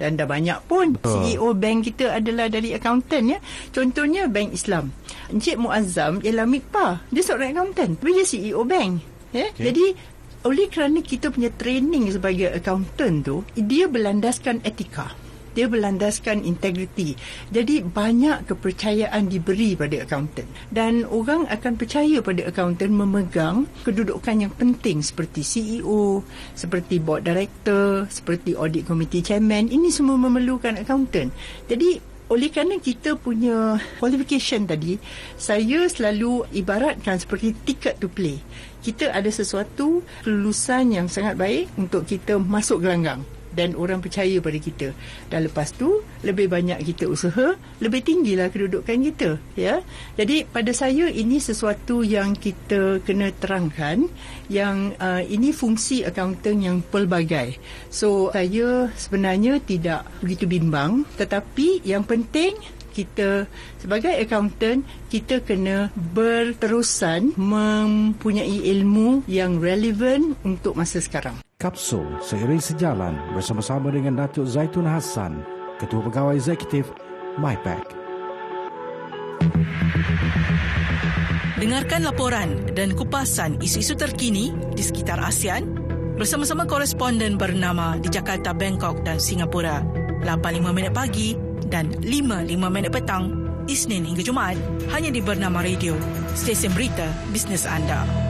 [0.00, 1.04] Dan dah banyak pun oh.
[1.04, 3.38] CEO bank kita adalah dari accountant ya.
[3.68, 4.94] Contohnya bank Islam.
[5.28, 7.04] Encik Muazzam ialah mikpa.
[7.12, 8.00] Dia seorang accountant.
[8.00, 8.90] Tapi dia CEO bank.
[9.30, 9.52] Ya?
[9.52, 9.70] Okay.
[9.70, 9.84] Jadi
[10.40, 15.12] oleh kerana kita punya training sebagai accountant tu dia berlandaskan etika.
[15.50, 17.18] Dia berlandaskan integriti.
[17.50, 20.46] Jadi banyak kepercayaan diberi pada accountant.
[20.70, 26.22] Dan orang akan percaya pada accountant memegang kedudukan yang penting seperti CEO
[26.54, 29.66] seperti board director seperti audit committee chairman.
[29.66, 31.34] Ini semua memerlukan accountant.
[31.66, 35.02] Jadi oleh kerana kita punya qualification tadi
[35.34, 38.38] saya selalu ibaratkan seperti ticket to play.
[38.80, 43.20] Kita ada sesuatu kelulusan yang sangat baik untuk kita masuk gelanggang
[43.54, 44.88] dan orang percaya pada kita.
[45.28, 49.82] Dan lepas tu lebih banyak kita usaha, lebih tinggilah kedudukan kita, ya.
[50.14, 54.06] Jadi pada saya ini sesuatu yang kita kena terangkan
[54.50, 57.58] yang uh, ini fungsi accountant yang pelbagai.
[57.90, 62.54] So saya sebenarnya tidak begitu bimbang, tetapi yang penting
[62.90, 63.46] kita
[63.78, 71.38] sebagai accountant kita kena berterusan mempunyai ilmu yang relevan untuk masa sekarang.
[71.60, 75.44] Kapsul seiring sejalan bersama-sama dengan Datuk Zaitun Hassan,
[75.76, 76.88] Ketua Pegawai Eksekutif
[77.36, 77.84] MyPack.
[81.60, 85.68] Dengarkan laporan dan kupasan isu-isu terkini di sekitar ASEAN
[86.16, 89.84] bersama-sama koresponden bernama di Jakarta, Bangkok dan Singapura.
[90.24, 91.36] 8.5 minit pagi
[91.68, 93.36] dan 5.05 minit petang,
[93.68, 94.56] Isnin hingga Jumaat,
[94.96, 95.92] hanya di Bernama Radio,
[96.32, 97.04] stesen berita
[97.36, 98.29] bisnes anda.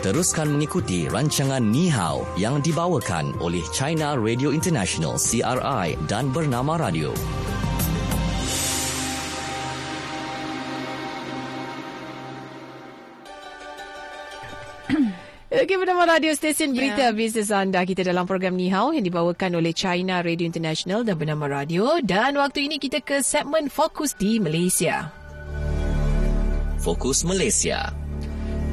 [0.00, 7.12] Teruskan mengikuti rancangan Ni Hao yang dibawakan oleh China Radio International CRI dan Bernama Radio.
[15.52, 17.16] Okey, bernama radio stesen berita yeah.
[17.16, 17.84] bisnes anda.
[17.84, 22.00] Kita dalam program Ni Hao yang dibawakan oleh China Radio International dan bernama radio.
[22.00, 25.12] Dan waktu ini kita ke segmen Fokus di Malaysia.
[26.80, 27.92] Fokus Malaysia.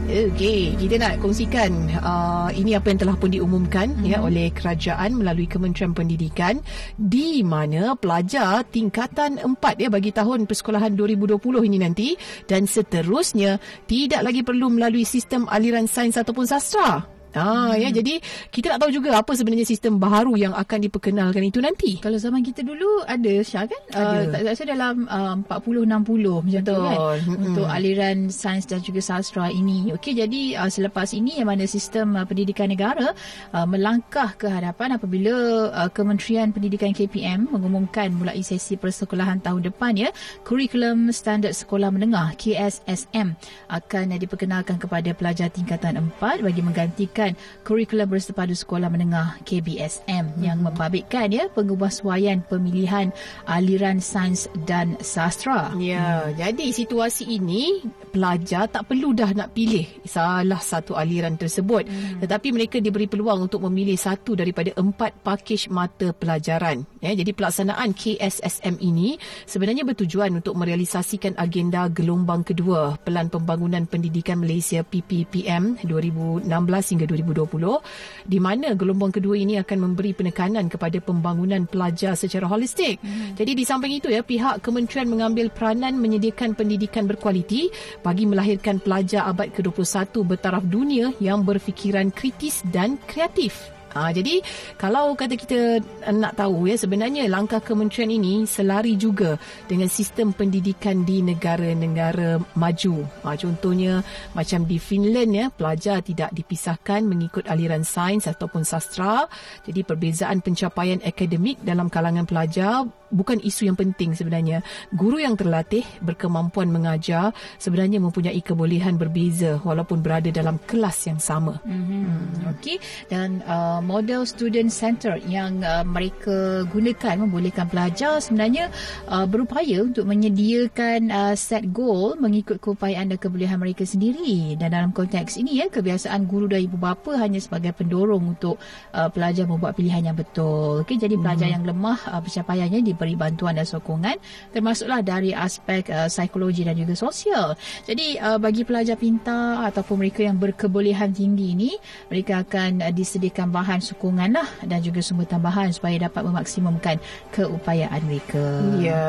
[0.07, 4.07] Okey, kita nak kongsikan uh, ini apa yang telah pun diumumkan mm-hmm.
[4.07, 6.63] ya oleh kerajaan melalui Kementerian Pendidikan
[6.95, 12.15] di mana pelajar tingkatan 4 ya bagi tahun persekolahan 2020 ini nanti
[12.47, 17.16] dan seterusnya tidak lagi perlu melalui sistem aliran sains ataupun sastra.
[17.37, 17.81] Ah hmm.
[17.81, 18.13] ya jadi
[18.49, 22.01] kita nak tahu juga apa sebenarnya sistem baharu yang akan diperkenalkan itu nanti.
[22.01, 23.81] Kalau zaman kita dulu ada Syah kan?
[23.93, 24.17] Ada.
[24.17, 27.45] Uh, tak rasa dalam uh, 40 60 macam tu kan hmm.
[27.51, 29.93] untuk aliran sains dan juga sastra ini.
[29.93, 33.13] Okey jadi uh, selepas ini yang mana sistem uh, pendidikan negara
[33.53, 39.93] uh, melangkah ke hadapan apabila uh, Kementerian Pendidikan KPM mengumumkan mulai sesi persekolahan tahun depan
[39.97, 40.09] ya
[40.43, 43.35] kurikulum standard sekolah menengah KSSM
[43.69, 50.39] akan uh, diperkenalkan kepada pelajar tingkatan 4 bagi menggantikan merupakan kurikulum bersepadu sekolah menengah KBSM
[50.39, 50.71] yang hmm.
[50.71, 53.11] membabitkan ya pengubahsuaian pemilihan
[53.43, 55.75] aliran sains dan sastra.
[55.75, 56.39] Ya, hmm.
[56.39, 57.83] jadi situasi ini
[58.15, 62.23] pelajar tak perlu dah nak pilih salah satu aliran tersebut hmm.
[62.23, 66.87] tetapi mereka diberi peluang untuk memilih satu daripada empat pakej mata pelajaran.
[67.03, 74.39] Ya, jadi pelaksanaan KSSM ini sebenarnya bertujuan untuk merealisasikan agenda gelombang kedua Pelan Pembangunan Pendidikan
[74.39, 76.47] Malaysia PPPM 2016
[76.93, 82.99] hingga 2020 di mana gelombang kedua ini akan memberi penekanan kepada pembangunan pelajar secara holistik.
[82.99, 83.39] Hmm.
[83.39, 87.71] Jadi di samping itu ya pihak kementerian mengambil peranan menyediakan pendidikan berkualiti
[88.03, 93.76] bagi melahirkan pelajar abad ke-21 bertaraf dunia yang berfikiran kritis dan kreatif.
[93.97, 94.45] Ha, jadi
[94.77, 95.81] kalau kata kita
[96.13, 103.01] nak tahu ya sebenarnya langkah kementerian ini selari juga dengan sistem pendidikan di negara-negara maju.
[103.25, 104.05] Ha, contohnya
[104.37, 109.25] macam di Finland ya pelajar tidak dipisahkan mengikut aliran sains ataupun sastra.
[109.65, 114.63] Jadi perbezaan pencapaian akademik dalam kalangan pelajar bukan isu yang penting sebenarnya.
[114.93, 121.59] Guru yang terlatih berkemampuan mengajar sebenarnya mempunyai kebolehan berbeza walaupun berada dalam kelas yang sama.
[121.63, 122.03] Mm-hmm.
[122.07, 122.51] Hmm.
[122.57, 122.77] Okey
[123.11, 128.71] dan uh, model student center yang uh, mereka gunakan membolehkan pelajar sebenarnya
[129.11, 134.91] uh, berupaya untuk menyediakan uh, set goal mengikut keupayaan dan kebolehan mereka sendiri dan dalam
[134.95, 138.59] konteks ini ya kebiasaan guru dan ibu bapa hanya sebagai pendorong untuk
[138.95, 140.83] uh, pelajar membuat pilihan yang betul.
[140.83, 141.55] Okey jadi pelajar mm-hmm.
[141.55, 144.17] yang lemah uh, pencapaiannya diberi bantuan dan sokongan
[144.49, 147.53] termasuklah dari aspek uh, psikologi dan juga sosial.
[147.85, 151.71] Jadi uh, bagi pelajar pintar ataupun mereka yang berkebolehan tinggi ini
[152.09, 156.97] mereka akan uh, disediakan bahan sokongan lah dan juga sumber tambahan supaya dapat memaksimumkan
[157.29, 158.43] keupayaan mereka.
[158.81, 159.05] Ya,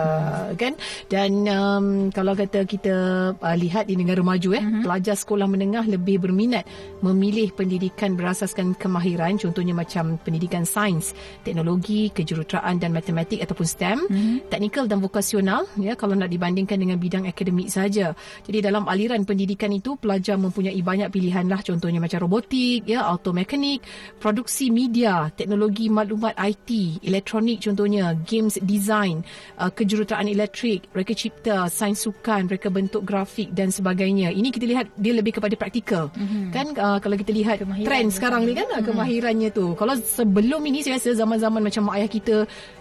[0.60, 0.76] kan?
[1.08, 2.96] Dan um, kalau kata kita
[3.32, 4.84] uh, lihat di negara maju eh, uh-huh.
[4.84, 6.68] pelajar sekolah menengah lebih berminat
[7.00, 11.14] memilih pendidikan berasaskan kemahiran contohnya macam pendidikan sains,
[11.46, 14.36] teknologi, kejuruteraan dan matematik ataupun STEM, uh-huh.
[14.50, 18.10] teknikal dan vokasional ya kalau nak dibandingkan dengan bidang akademik saja.
[18.42, 23.86] Jadi dalam aliran pendidikan itu pelajar mempunyai banyak pilihan lah contohnya macam robotik, ya, automekanik,
[24.18, 29.20] produksi produksi media, teknologi maklumat IT, elektronik contohnya, games design,
[29.60, 34.32] uh, kejuruteraan elektrik, reka cipta, sains sukan, reka bentuk grafik dan sebagainya.
[34.32, 36.08] Ini kita lihat dia lebih kepada praktikal.
[36.16, 36.44] Mm-hmm.
[36.48, 38.88] Kan uh, kalau kita lihat trend sekarang ni kan mm-hmm.
[38.88, 39.76] kemahirannya tu.
[39.76, 42.36] Kalau sebelum ini saya rasa zaman-zaman macam mak ayah kita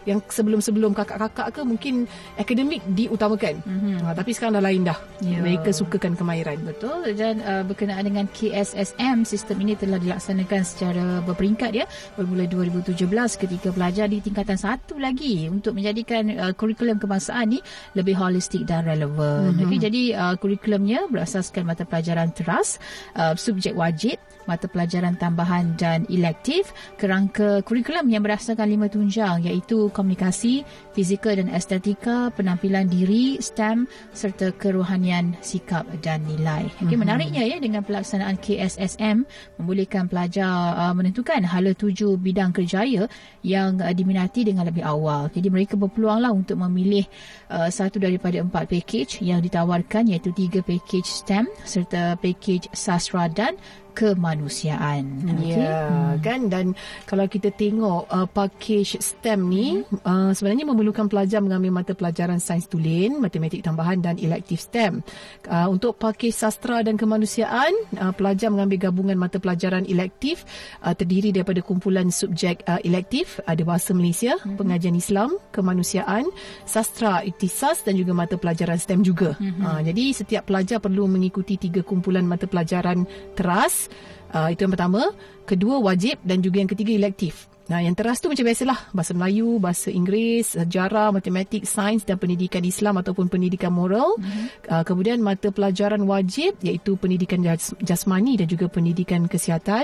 [0.08, 3.60] yang sebelum-sebelum kakak-kakak ke mungkin akademik diutamakan.
[3.63, 3.95] Mm-hmm.
[4.04, 5.00] Uh, tapi sekarang dah lain dah.
[5.23, 5.41] Yeah.
[5.43, 6.62] Mereka sukakan kemahiran.
[6.63, 12.95] Betul dan uh, berkenaan dengan KSSM sistem ini telah dilaksanakan secara berperingkat ya bermula 2017
[13.39, 17.60] ketika pelajar di tingkatan satu lagi untuk menjadikan uh, kurikulum kebangsaan ni
[17.95, 19.56] lebih holistik dan relevan.
[19.56, 19.65] Mm-hmm.
[19.67, 22.78] Okay, jadi uh, kurikulumnya berasaskan mata pelajaran teras,
[23.15, 29.92] uh, subjek wajib, mata pelajaran tambahan dan elektif kerangka kurikulum yang berasaskan lima tunjang iaitu
[29.92, 30.64] komunikasi,
[30.96, 36.72] fizikal dan estetika, penampilan diri, STEM serta kerohanian, sikap dan nilai.
[36.72, 37.00] Okay, mm-hmm.
[37.04, 39.28] menariknya ya dengan pelaksanaan KSSM
[39.60, 43.06] membolehkan pelajar uh, menentukan hala tuju bidang kerjaya
[43.44, 45.28] yang uh, diminati dengan lebih awal.
[45.30, 47.06] Jadi mereka berpeluanglah untuk memilih
[47.52, 53.60] uh, satu daripada empat package yang ditawarkan iaitu tiga package STEM serta package sastra dan
[53.98, 55.26] kemanusiaan.
[55.42, 56.22] Ya, hmm.
[56.22, 56.78] kan dan
[57.10, 60.06] kalau kita tengok uh, package STEM ni hmm.
[60.06, 65.02] uh, sebenarnya memerlukan pelajar mengambil mata pelajaran sains tulen, matematik tambahan dan elektif STEM.
[65.50, 70.46] Uh, untuk package sastra dan kemanusiaan, uh, pelajar mengambil gabungan mata pelajaran elektif
[70.86, 74.62] uh, terdiri daripada kumpulan subjek uh, elektif, ada bahasa Malaysia, hmm.
[74.62, 76.30] pengajian Islam, kemanusiaan,
[76.70, 79.34] sastra, iktisas dan juga mata pelajaran STEM juga.
[79.42, 79.58] Hmm.
[79.58, 83.87] Uh, jadi setiap pelajar perlu mengikuti tiga kumpulan mata pelajaran teras
[84.32, 85.12] Uh, itu yang pertama.
[85.47, 87.47] Kedua wajib dan juga yang ketiga elektif.
[87.67, 92.63] Nah, yang teras tu macam biasalah, bahasa Melayu, bahasa Inggeris, sejarah, matematik, sains dan pendidikan
[92.63, 94.15] Islam ataupun pendidikan moral.
[94.15, 94.71] Mm-hmm.
[94.71, 97.43] Uh, kemudian mata pelajaran wajib iaitu pendidikan
[97.84, 99.84] jasmani dan juga pendidikan kesihatan.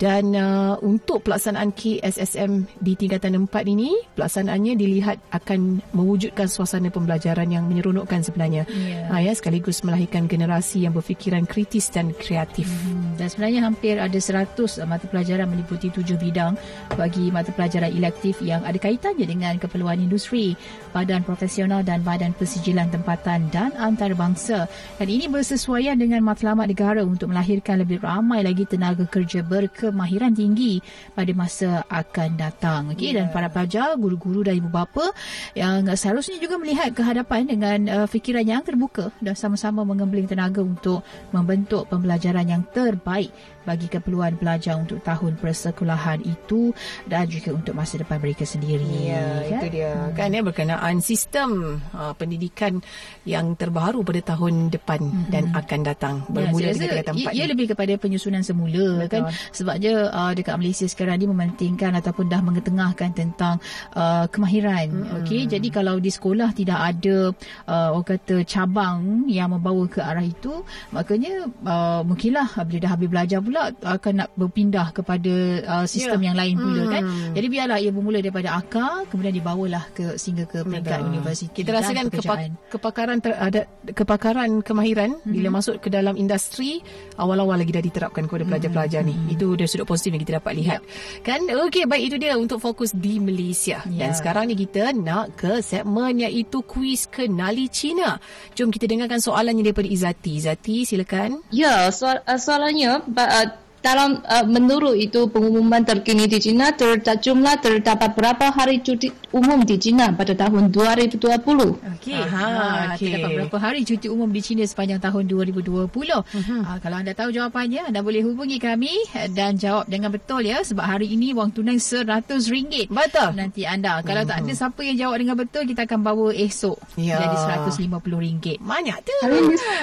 [0.00, 7.52] Dan uh, untuk pelaksanaan KSSM di tingkatan 4 ini, pelaksanaannya dilihat akan mewujudkan suasana pembelajaran
[7.52, 8.64] yang menyeronokkan sebenarnya.
[8.72, 9.12] Yeah.
[9.12, 12.72] Uh, ya, sekaligus melahirkan generasi yang berfikiran kritis dan kreatif.
[12.72, 13.20] Mm-hmm.
[13.20, 14.56] Dan sebenarnya hampir ada 100
[14.88, 16.56] mata pelajaran meliputi 7 bidang
[16.96, 20.54] bagi bagi mata pelajaran elektif yang ada kaitannya dengan keperluan industri,
[20.90, 24.66] badan profesional dan badan persijilan tempatan dan antarabangsa.
[24.96, 30.80] Dan ini bersesuaian dengan matlamat negara untuk melahirkan lebih ramai lagi tenaga kerja berkemahiran tinggi
[31.12, 32.82] pada masa akan datang.
[32.94, 33.12] Okay?
[33.12, 33.24] Yeah.
[33.24, 35.12] Dan para pelajar, guru-guru dan ibu bapa
[35.52, 41.04] yang seharusnya juga melihat kehadapan dengan uh, fikiran yang terbuka dan sama-sama mengembeling tenaga untuk
[41.34, 43.30] membentuk pembelajaran yang terbaik
[43.68, 46.72] bagi keperluan pelajar untuk tahun persekolahan itu
[47.04, 49.12] dan juga untuk masa depan mereka sendiri.
[49.12, 49.60] Ya, kan?
[49.60, 49.92] itu dia.
[49.92, 50.16] Hmm.
[50.16, 52.80] Kan ya berkenaan sistem uh, pendidikan
[53.24, 55.30] yang terbaru pada tahun depan hmm.
[55.30, 57.38] dan akan datang ya, bermula ya, dengan tingkatan 4.
[57.38, 59.10] Ia lebih kepada penyusunan semula Betul.
[59.10, 63.60] kan sebabnya uh, dekat Malaysia sekarang ni mementingkan ataupun dah mengetengahkan tentang
[63.94, 64.86] uh, kemahiran.
[64.90, 65.16] Hmm.
[65.22, 67.32] Okey, jadi kalau di sekolah tidak ada
[67.68, 70.62] uh, orang kata cabang yang membawa ke arah itu,
[70.94, 76.26] makanya uh, mungkinlah bila dah habis belajar pula akan nak berpindah kepada uh, sistem yeah.
[76.30, 77.02] yang lain pula kan.
[77.04, 77.14] hmm.
[77.30, 77.34] kan.
[77.36, 81.10] Jadi biarlah ia bermula daripada akar kemudian dibawalah ke sehingga ke peringkat Betul.
[81.10, 81.56] universiti.
[81.64, 83.60] Kita rasakan kepak- kepakaran ter- ada
[83.92, 85.32] kepakaran kemahiran hmm.
[85.32, 86.84] bila masuk ke dalam industri
[87.16, 89.10] awal-awal lagi dah diterapkan kepada pelajar-pelajar hmm.
[89.10, 89.16] ni.
[89.34, 90.80] Itu dari sudut positif yang kita dapat lihat.
[90.84, 91.24] Yeah.
[91.24, 91.40] Kan?
[91.48, 93.82] Okey, baik itu dia untuk fokus di Malaysia.
[93.88, 94.08] Yeah.
[94.08, 98.20] Dan sekarang ni kita nak ke segmen iaitu kuis kenali Cina.
[98.54, 100.38] Jom kita dengarkan soalannya daripada Izati.
[100.38, 101.42] Izati, silakan.
[101.50, 107.54] Ya, soal, uh, soalannya uh, dalam uh, menurut itu pengumuman terkini di China terdapat jumlah
[107.62, 111.18] terdapat berapa hari cuti umum di China pada tahun 2020.
[111.20, 112.18] Okey.
[112.18, 113.14] Ha, okay.
[113.14, 115.88] terdapat berapa hari cuti umum di China sepanjang tahun 2020.
[115.88, 116.20] Uh-huh.
[116.64, 118.90] Uh, kalau anda tahu jawapannya anda boleh hubungi kami
[119.32, 122.90] dan jawab dengan betul ya sebab hari ini wang tunai RM100.
[122.90, 123.28] Betul.
[123.38, 124.32] Nanti anda kalau uh-huh.
[124.34, 127.22] tak ada siapa yang jawab dengan betul kita akan bawa esok ya.
[127.22, 127.36] jadi
[127.70, 128.58] RM150.
[128.58, 129.16] Banyak tu.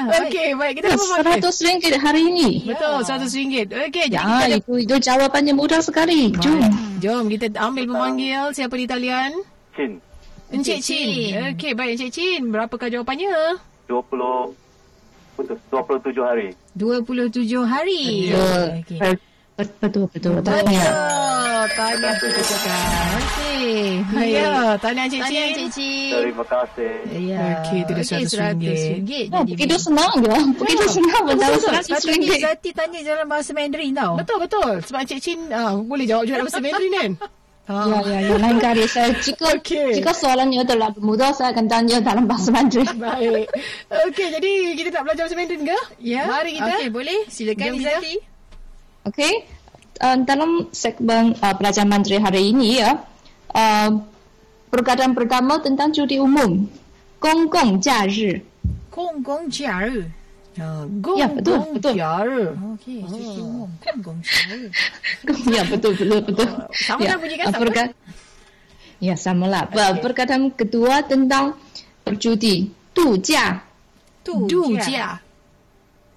[0.06, 1.48] Okey, baik kita RM100
[2.02, 2.50] hari ini.
[2.68, 3.85] Betul, RM100.
[3.86, 6.34] Okey, ya, jadi kita itu, itu jawapannya mudah sekali.
[6.42, 6.62] Jom.
[6.98, 9.38] Jom kita ambil memanggil siapa di talian?
[9.78, 10.02] Chin.
[10.50, 11.06] Encik Chin.
[11.06, 11.54] Chin.
[11.54, 12.50] Okey, baik Encik Chin.
[12.50, 13.62] Berapakah jawapannya?
[13.86, 14.58] 20
[15.38, 16.56] 27 hari.
[16.74, 18.32] 27 hari.
[18.34, 18.82] Ya.
[18.82, 19.00] Okey.
[19.56, 20.44] Betul, betul, betul.
[20.44, 20.84] Tanya.
[21.66, 23.16] Tanya tu cakap.
[23.16, 24.04] Okey.
[24.36, 25.48] Ya, tanya Encik Chin.
[25.56, 26.12] Tanya Chin.
[26.12, 26.94] Terima kasih.
[27.16, 27.46] Ya.
[27.64, 29.32] Okey, itu dah RM100.
[29.32, 30.36] Oh, begitu senang je.
[30.60, 32.04] Begitu oh, senang menjawab RM100.
[32.44, 34.14] Zati tanya dalam bahasa Mandarin tau.
[34.20, 34.72] Betul, betul.
[34.84, 37.12] Sebab Encik Chin uh, boleh jawab juga dalam bahasa Mandarin kan?
[37.16, 37.26] Oh.
[37.66, 38.38] Ya, ya, ya.
[38.38, 39.98] Lain kali saya jika, okay.
[39.98, 42.94] jika soalannya terlalu mudah, saya akan tanya dalam bahasa Mandarin.
[43.02, 43.50] Baik.
[44.06, 45.80] Okey, jadi kita tak belajar bahasa Mandarin ke?
[45.98, 46.30] Ya.
[46.30, 46.74] Mari kita.
[46.78, 47.20] Okey, boleh.
[47.26, 48.35] Silakan, Izati.
[49.06, 49.46] Okey.
[49.96, 53.00] Uh, dalam segmen uh, pelajaran Mandarin hari ini, ya,
[53.56, 53.90] uh,
[54.68, 56.68] perkataan pertama tentang cuti umum.
[57.24, 58.44] Gong Gong Jia Ri.
[58.92, 60.04] Gong Gong Jia Ri.
[61.00, 61.96] Gong ya, betul, gong betul.
[62.76, 63.70] Okey, cuti umum.
[63.80, 64.68] Gong Gong Jia Ri.
[65.56, 66.50] ya, betul, betul, betul.
[66.76, 67.46] Sama ya, kan bunyi kan?
[67.56, 67.88] Sama kan?
[69.00, 69.64] Ya, sama lah.
[69.72, 70.04] Okay.
[70.04, 71.56] Perkataan kedua tentang
[72.04, 72.68] bercuti.
[72.92, 73.64] Tu Jia.
[74.28, 74.34] Tu
[74.76, 75.24] Jia.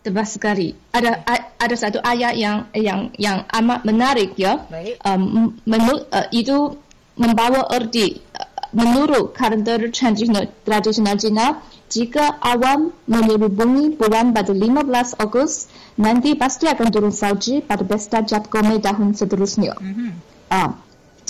[0.08, 0.76] Tepat sekali.
[0.92, 1.24] Ada
[1.56, 4.60] ada satu ayat yang yang yang amat menarik ya.
[4.68, 5.00] Baik.
[5.08, 6.76] Um, menu, uh, itu
[7.16, 15.70] membawa erti uh, menurut kalender tradisional, tradisional Cina jika awam menyelubungi bulan pada 15 Ogos,
[15.96, 19.78] nanti pasti akan turun salji pada pesta Jap Gome tahun seterusnya.
[19.78, 20.10] Mm-hmm.
[20.52, 20.74] Uh,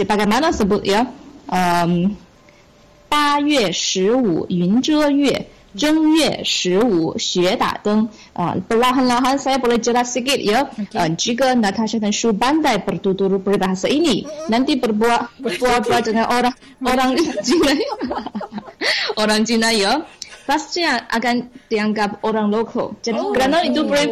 [0.08, 1.12] bagaimana sebut ya?
[1.52, 2.15] Um,
[3.13, 5.45] 八月十五云遮月，
[5.76, 8.09] 正月十五雪打灯.
[8.38, 10.70] Uh, perlahan-lahan saya boleh jelas sikit ya.
[10.70, 10.97] Okay.
[10.97, 16.55] Uh, jika Natasha dan Shu pandai bertutur berbahasa ini, nanti berbuat berbuat dengan orang
[16.86, 17.09] orang
[17.41, 17.74] Cina,
[19.18, 20.05] orang Cina ya
[20.45, 22.93] pasti akan dianggap orang lokal.
[23.01, 23.70] Jadi oh, kerana oh.
[23.70, 24.07] itu boleh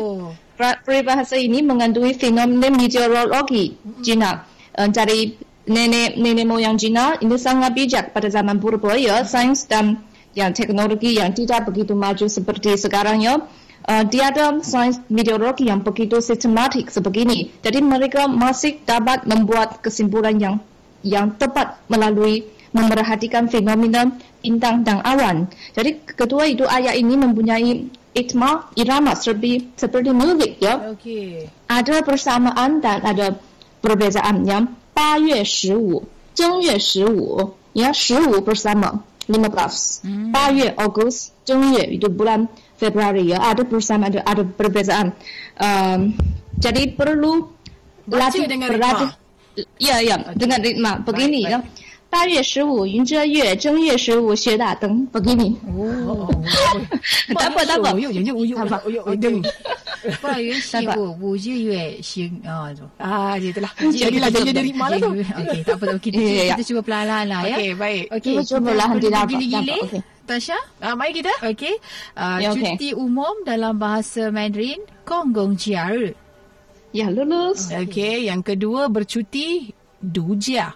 [0.82, 4.50] peribahasa ini mengandungi fenomena meteorologi Cina.
[4.74, 5.38] Uh, dari
[5.70, 10.02] nenek nenek moyang Cina ini sangat bijak pada zaman purba ya sains dan
[10.36, 13.42] yang teknologi yang tidak begitu maju seperti sekarang ya.
[13.82, 17.50] Uh, dia ada sains meteorologi yang begitu sistematik sebegini.
[17.66, 20.56] Jadi mereka masih dapat membuat kesimpulan yang
[21.02, 25.50] yang tepat melalui memerhatikan fenomena bintang dan awan.
[25.74, 30.94] Jadi kedua itu ayat ini mempunyai itma irama seperti seperti muzik ya.
[30.94, 31.50] Okey.
[31.66, 33.34] Ada persamaan dan ada
[33.82, 36.04] perbezaan yang 八月十五、
[36.36, 40.32] 正月十五，ya 十五 bersama 15.
[40.34, 43.40] 八月 August, 正月 itu bulan Februari ya.
[43.40, 45.14] Ada persamaan ada, ada perbezaan.
[45.62, 46.18] Um,
[46.60, 47.48] jadi perlu
[48.08, 49.10] Baca latih dengan berlatih.
[49.78, 51.60] Ya ya dengan ritma begini Baik, ya.
[52.12, 55.08] 八月十五云遮月，正月十五学大灯。
[55.14, 55.56] begini.
[55.64, 56.28] Oh.
[57.32, 57.96] tak apa tak apa.
[57.96, 58.56] Yo yo yo yo.
[58.60, 58.84] Apa?
[58.92, 59.32] Yo yo.
[59.40, 61.73] 八 apa Yu Sibu tak, Bu Ji Yu
[62.47, 62.87] ah tu.
[63.01, 63.73] Ah dia itulah.
[63.79, 65.11] Jadi lah jadi dari mana tu.
[65.17, 66.19] Okey tak apa kita
[66.57, 67.57] kita cuba perlahan-lahan lah ya.
[67.57, 68.05] Okey baik.
[68.17, 69.23] Okey kita cuba lah nanti dah.
[69.25, 70.03] Okey.
[70.27, 71.31] Tasha, ah, mari kita.
[71.39, 71.79] Okey.
[72.19, 72.75] Uh, yeah, okay.
[72.75, 76.11] Cuti umum dalam bahasa Mandarin, Kong Gong Jiaru.
[76.91, 77.71] Ya, lulus.
[77.71, 78.15] Okey, okay.
[78.27, 79.71] yang kedua bercuti,
[80.03, 80.75] Dujia.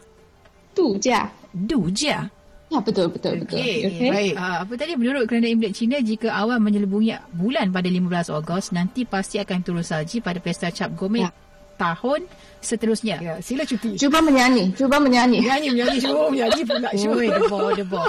[0.71, 1.27] Dujia.
[1.51, 2.31] Dujia.
[2.71, 3.83] Ya, betul, betul, okay.
[3.83, 3.99] betul.
[3.99, 4.11] Okay.
[4.15, 4.35] Baik.
[4.39, 9.03] Uh, apa tadi, menurut kerana Imlek Cina, jika awal menyelubungi bulan pada 15 Ogos, nanti
[9.03, 11.35] pasti akan turun salji pada Pesta Cap Gomek ya.
[11.75, 12.31] tahun
[12.63, 13.19] seterusnya.
[13.19, 13.99] Ya, sila cuti.
[13.99, 14.71] Cuba menyanyi.
[14.79, 15.43] Cuba menyanyi.
[15.43, 15.99] Menyanyi, menyanyi.
[15.99, 16.89] Cuba menyanyi pula.
[16.95, 18.07] Oi, The ball, the ball.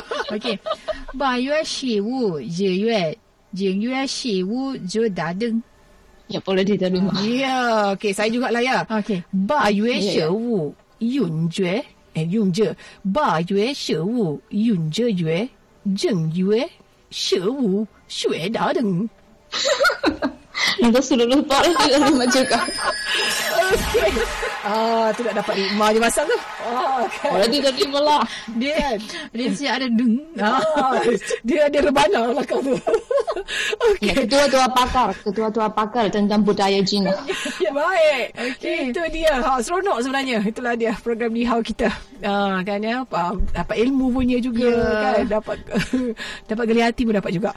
[1.18, 3.18] Ba yue shi wu je yue.
[3.58, 5.66] Jing yue shi wu je da deng.
[6.30, 7.18] Ya, boleh dia dah rumah.
[7.26, 8.14] Ya, okay.
[8.14, 8.86] Saya juga lah ya.
[8.88, 9.26] Okay.
[9.34, 10.06] Ba yue ya, ya.
[10.06, 11.82] shi wu yun jue
[12.16, 12.68] and yun je
[13.06, 15.50] ba yue she wu yun je yue
[15.88, 16.68] jeng yue
[17.10, 19.10] she wu shue da deng
[20.82, 22.60] Nampak sulit lupa lah Tidak ada rumah juga
[23.72, 24.12] Okay
[24.62, 26.38] Ah oh, Tidak dapat rumah je masa tu
[26.70, 28.22] Oh Okay Dia tadi malah
[28.62, 28.96] Dia
[29.34, 30.22] Dia siap ada dung
[31.48, 32.74] Dia ada rebana Belakang tu
[34.02, 34.26] Ya, Okey.
[34.26, 37.14] ketua-tua pakar, ketua-tua pakar tentang budaya Cina.
[37.62, 38.26] Baik.
[38.58, 38.90] Okay.
[38.90, 39.38] Itu dia.
[39.38, 40.42] Ha, seronok sebenarnya.
[40.42, 41.88] Itulah dia program Ni Hao kita.
[42.22, 43.02] Ah, kan ya.
[43.08, 44.90] Ah, dapat ilmu punya juga Ya.
[45.16, 45.24] kan.
[45.32, 45.58] Dapat
[46.50, 47.50] dapat geli hati pun dapat juga.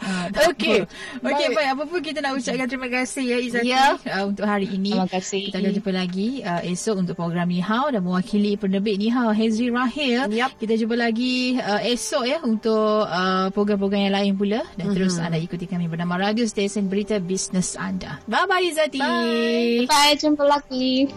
[0.49, 0.85] Okey.
[1.21, 1.69] Okey, baik.
[1.75, 3.85] Apa pun kita nak ucapkan terima kasih ya Izzati Ya.
[3.97, 4.93] uh, untuk hari ini.
[4.95, 5.43] Terima kasih.
[5.49, 9.33] Kita akan jumpa lagi uh, esok untuk program Ni Hao dan mewakili penerbit Ni Hao
[9.33, 10.29] Hezri Rahil.
[10.31, 10.57] Yap.
[10.57, 14.95] Kita jumpa lagi uh, esok ya untuk uh, program-program yang lain pula dan Mhm.
[14.95, 18.21] terus anda ikuti kami bernama Radio Stesen Berita Bisnes Anda.
[18.27, 19.01] Bye-bye Izzati.
[19.01, 19.85] Bye.
[19.89, 21.09] Bye, jumpa lagi.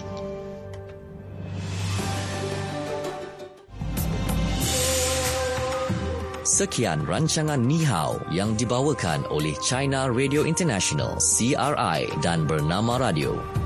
[6.48, 13.57] Sekian rancangan Ni Hao yang dibawakan oleh China Radio International CRI dan Bernama Radio.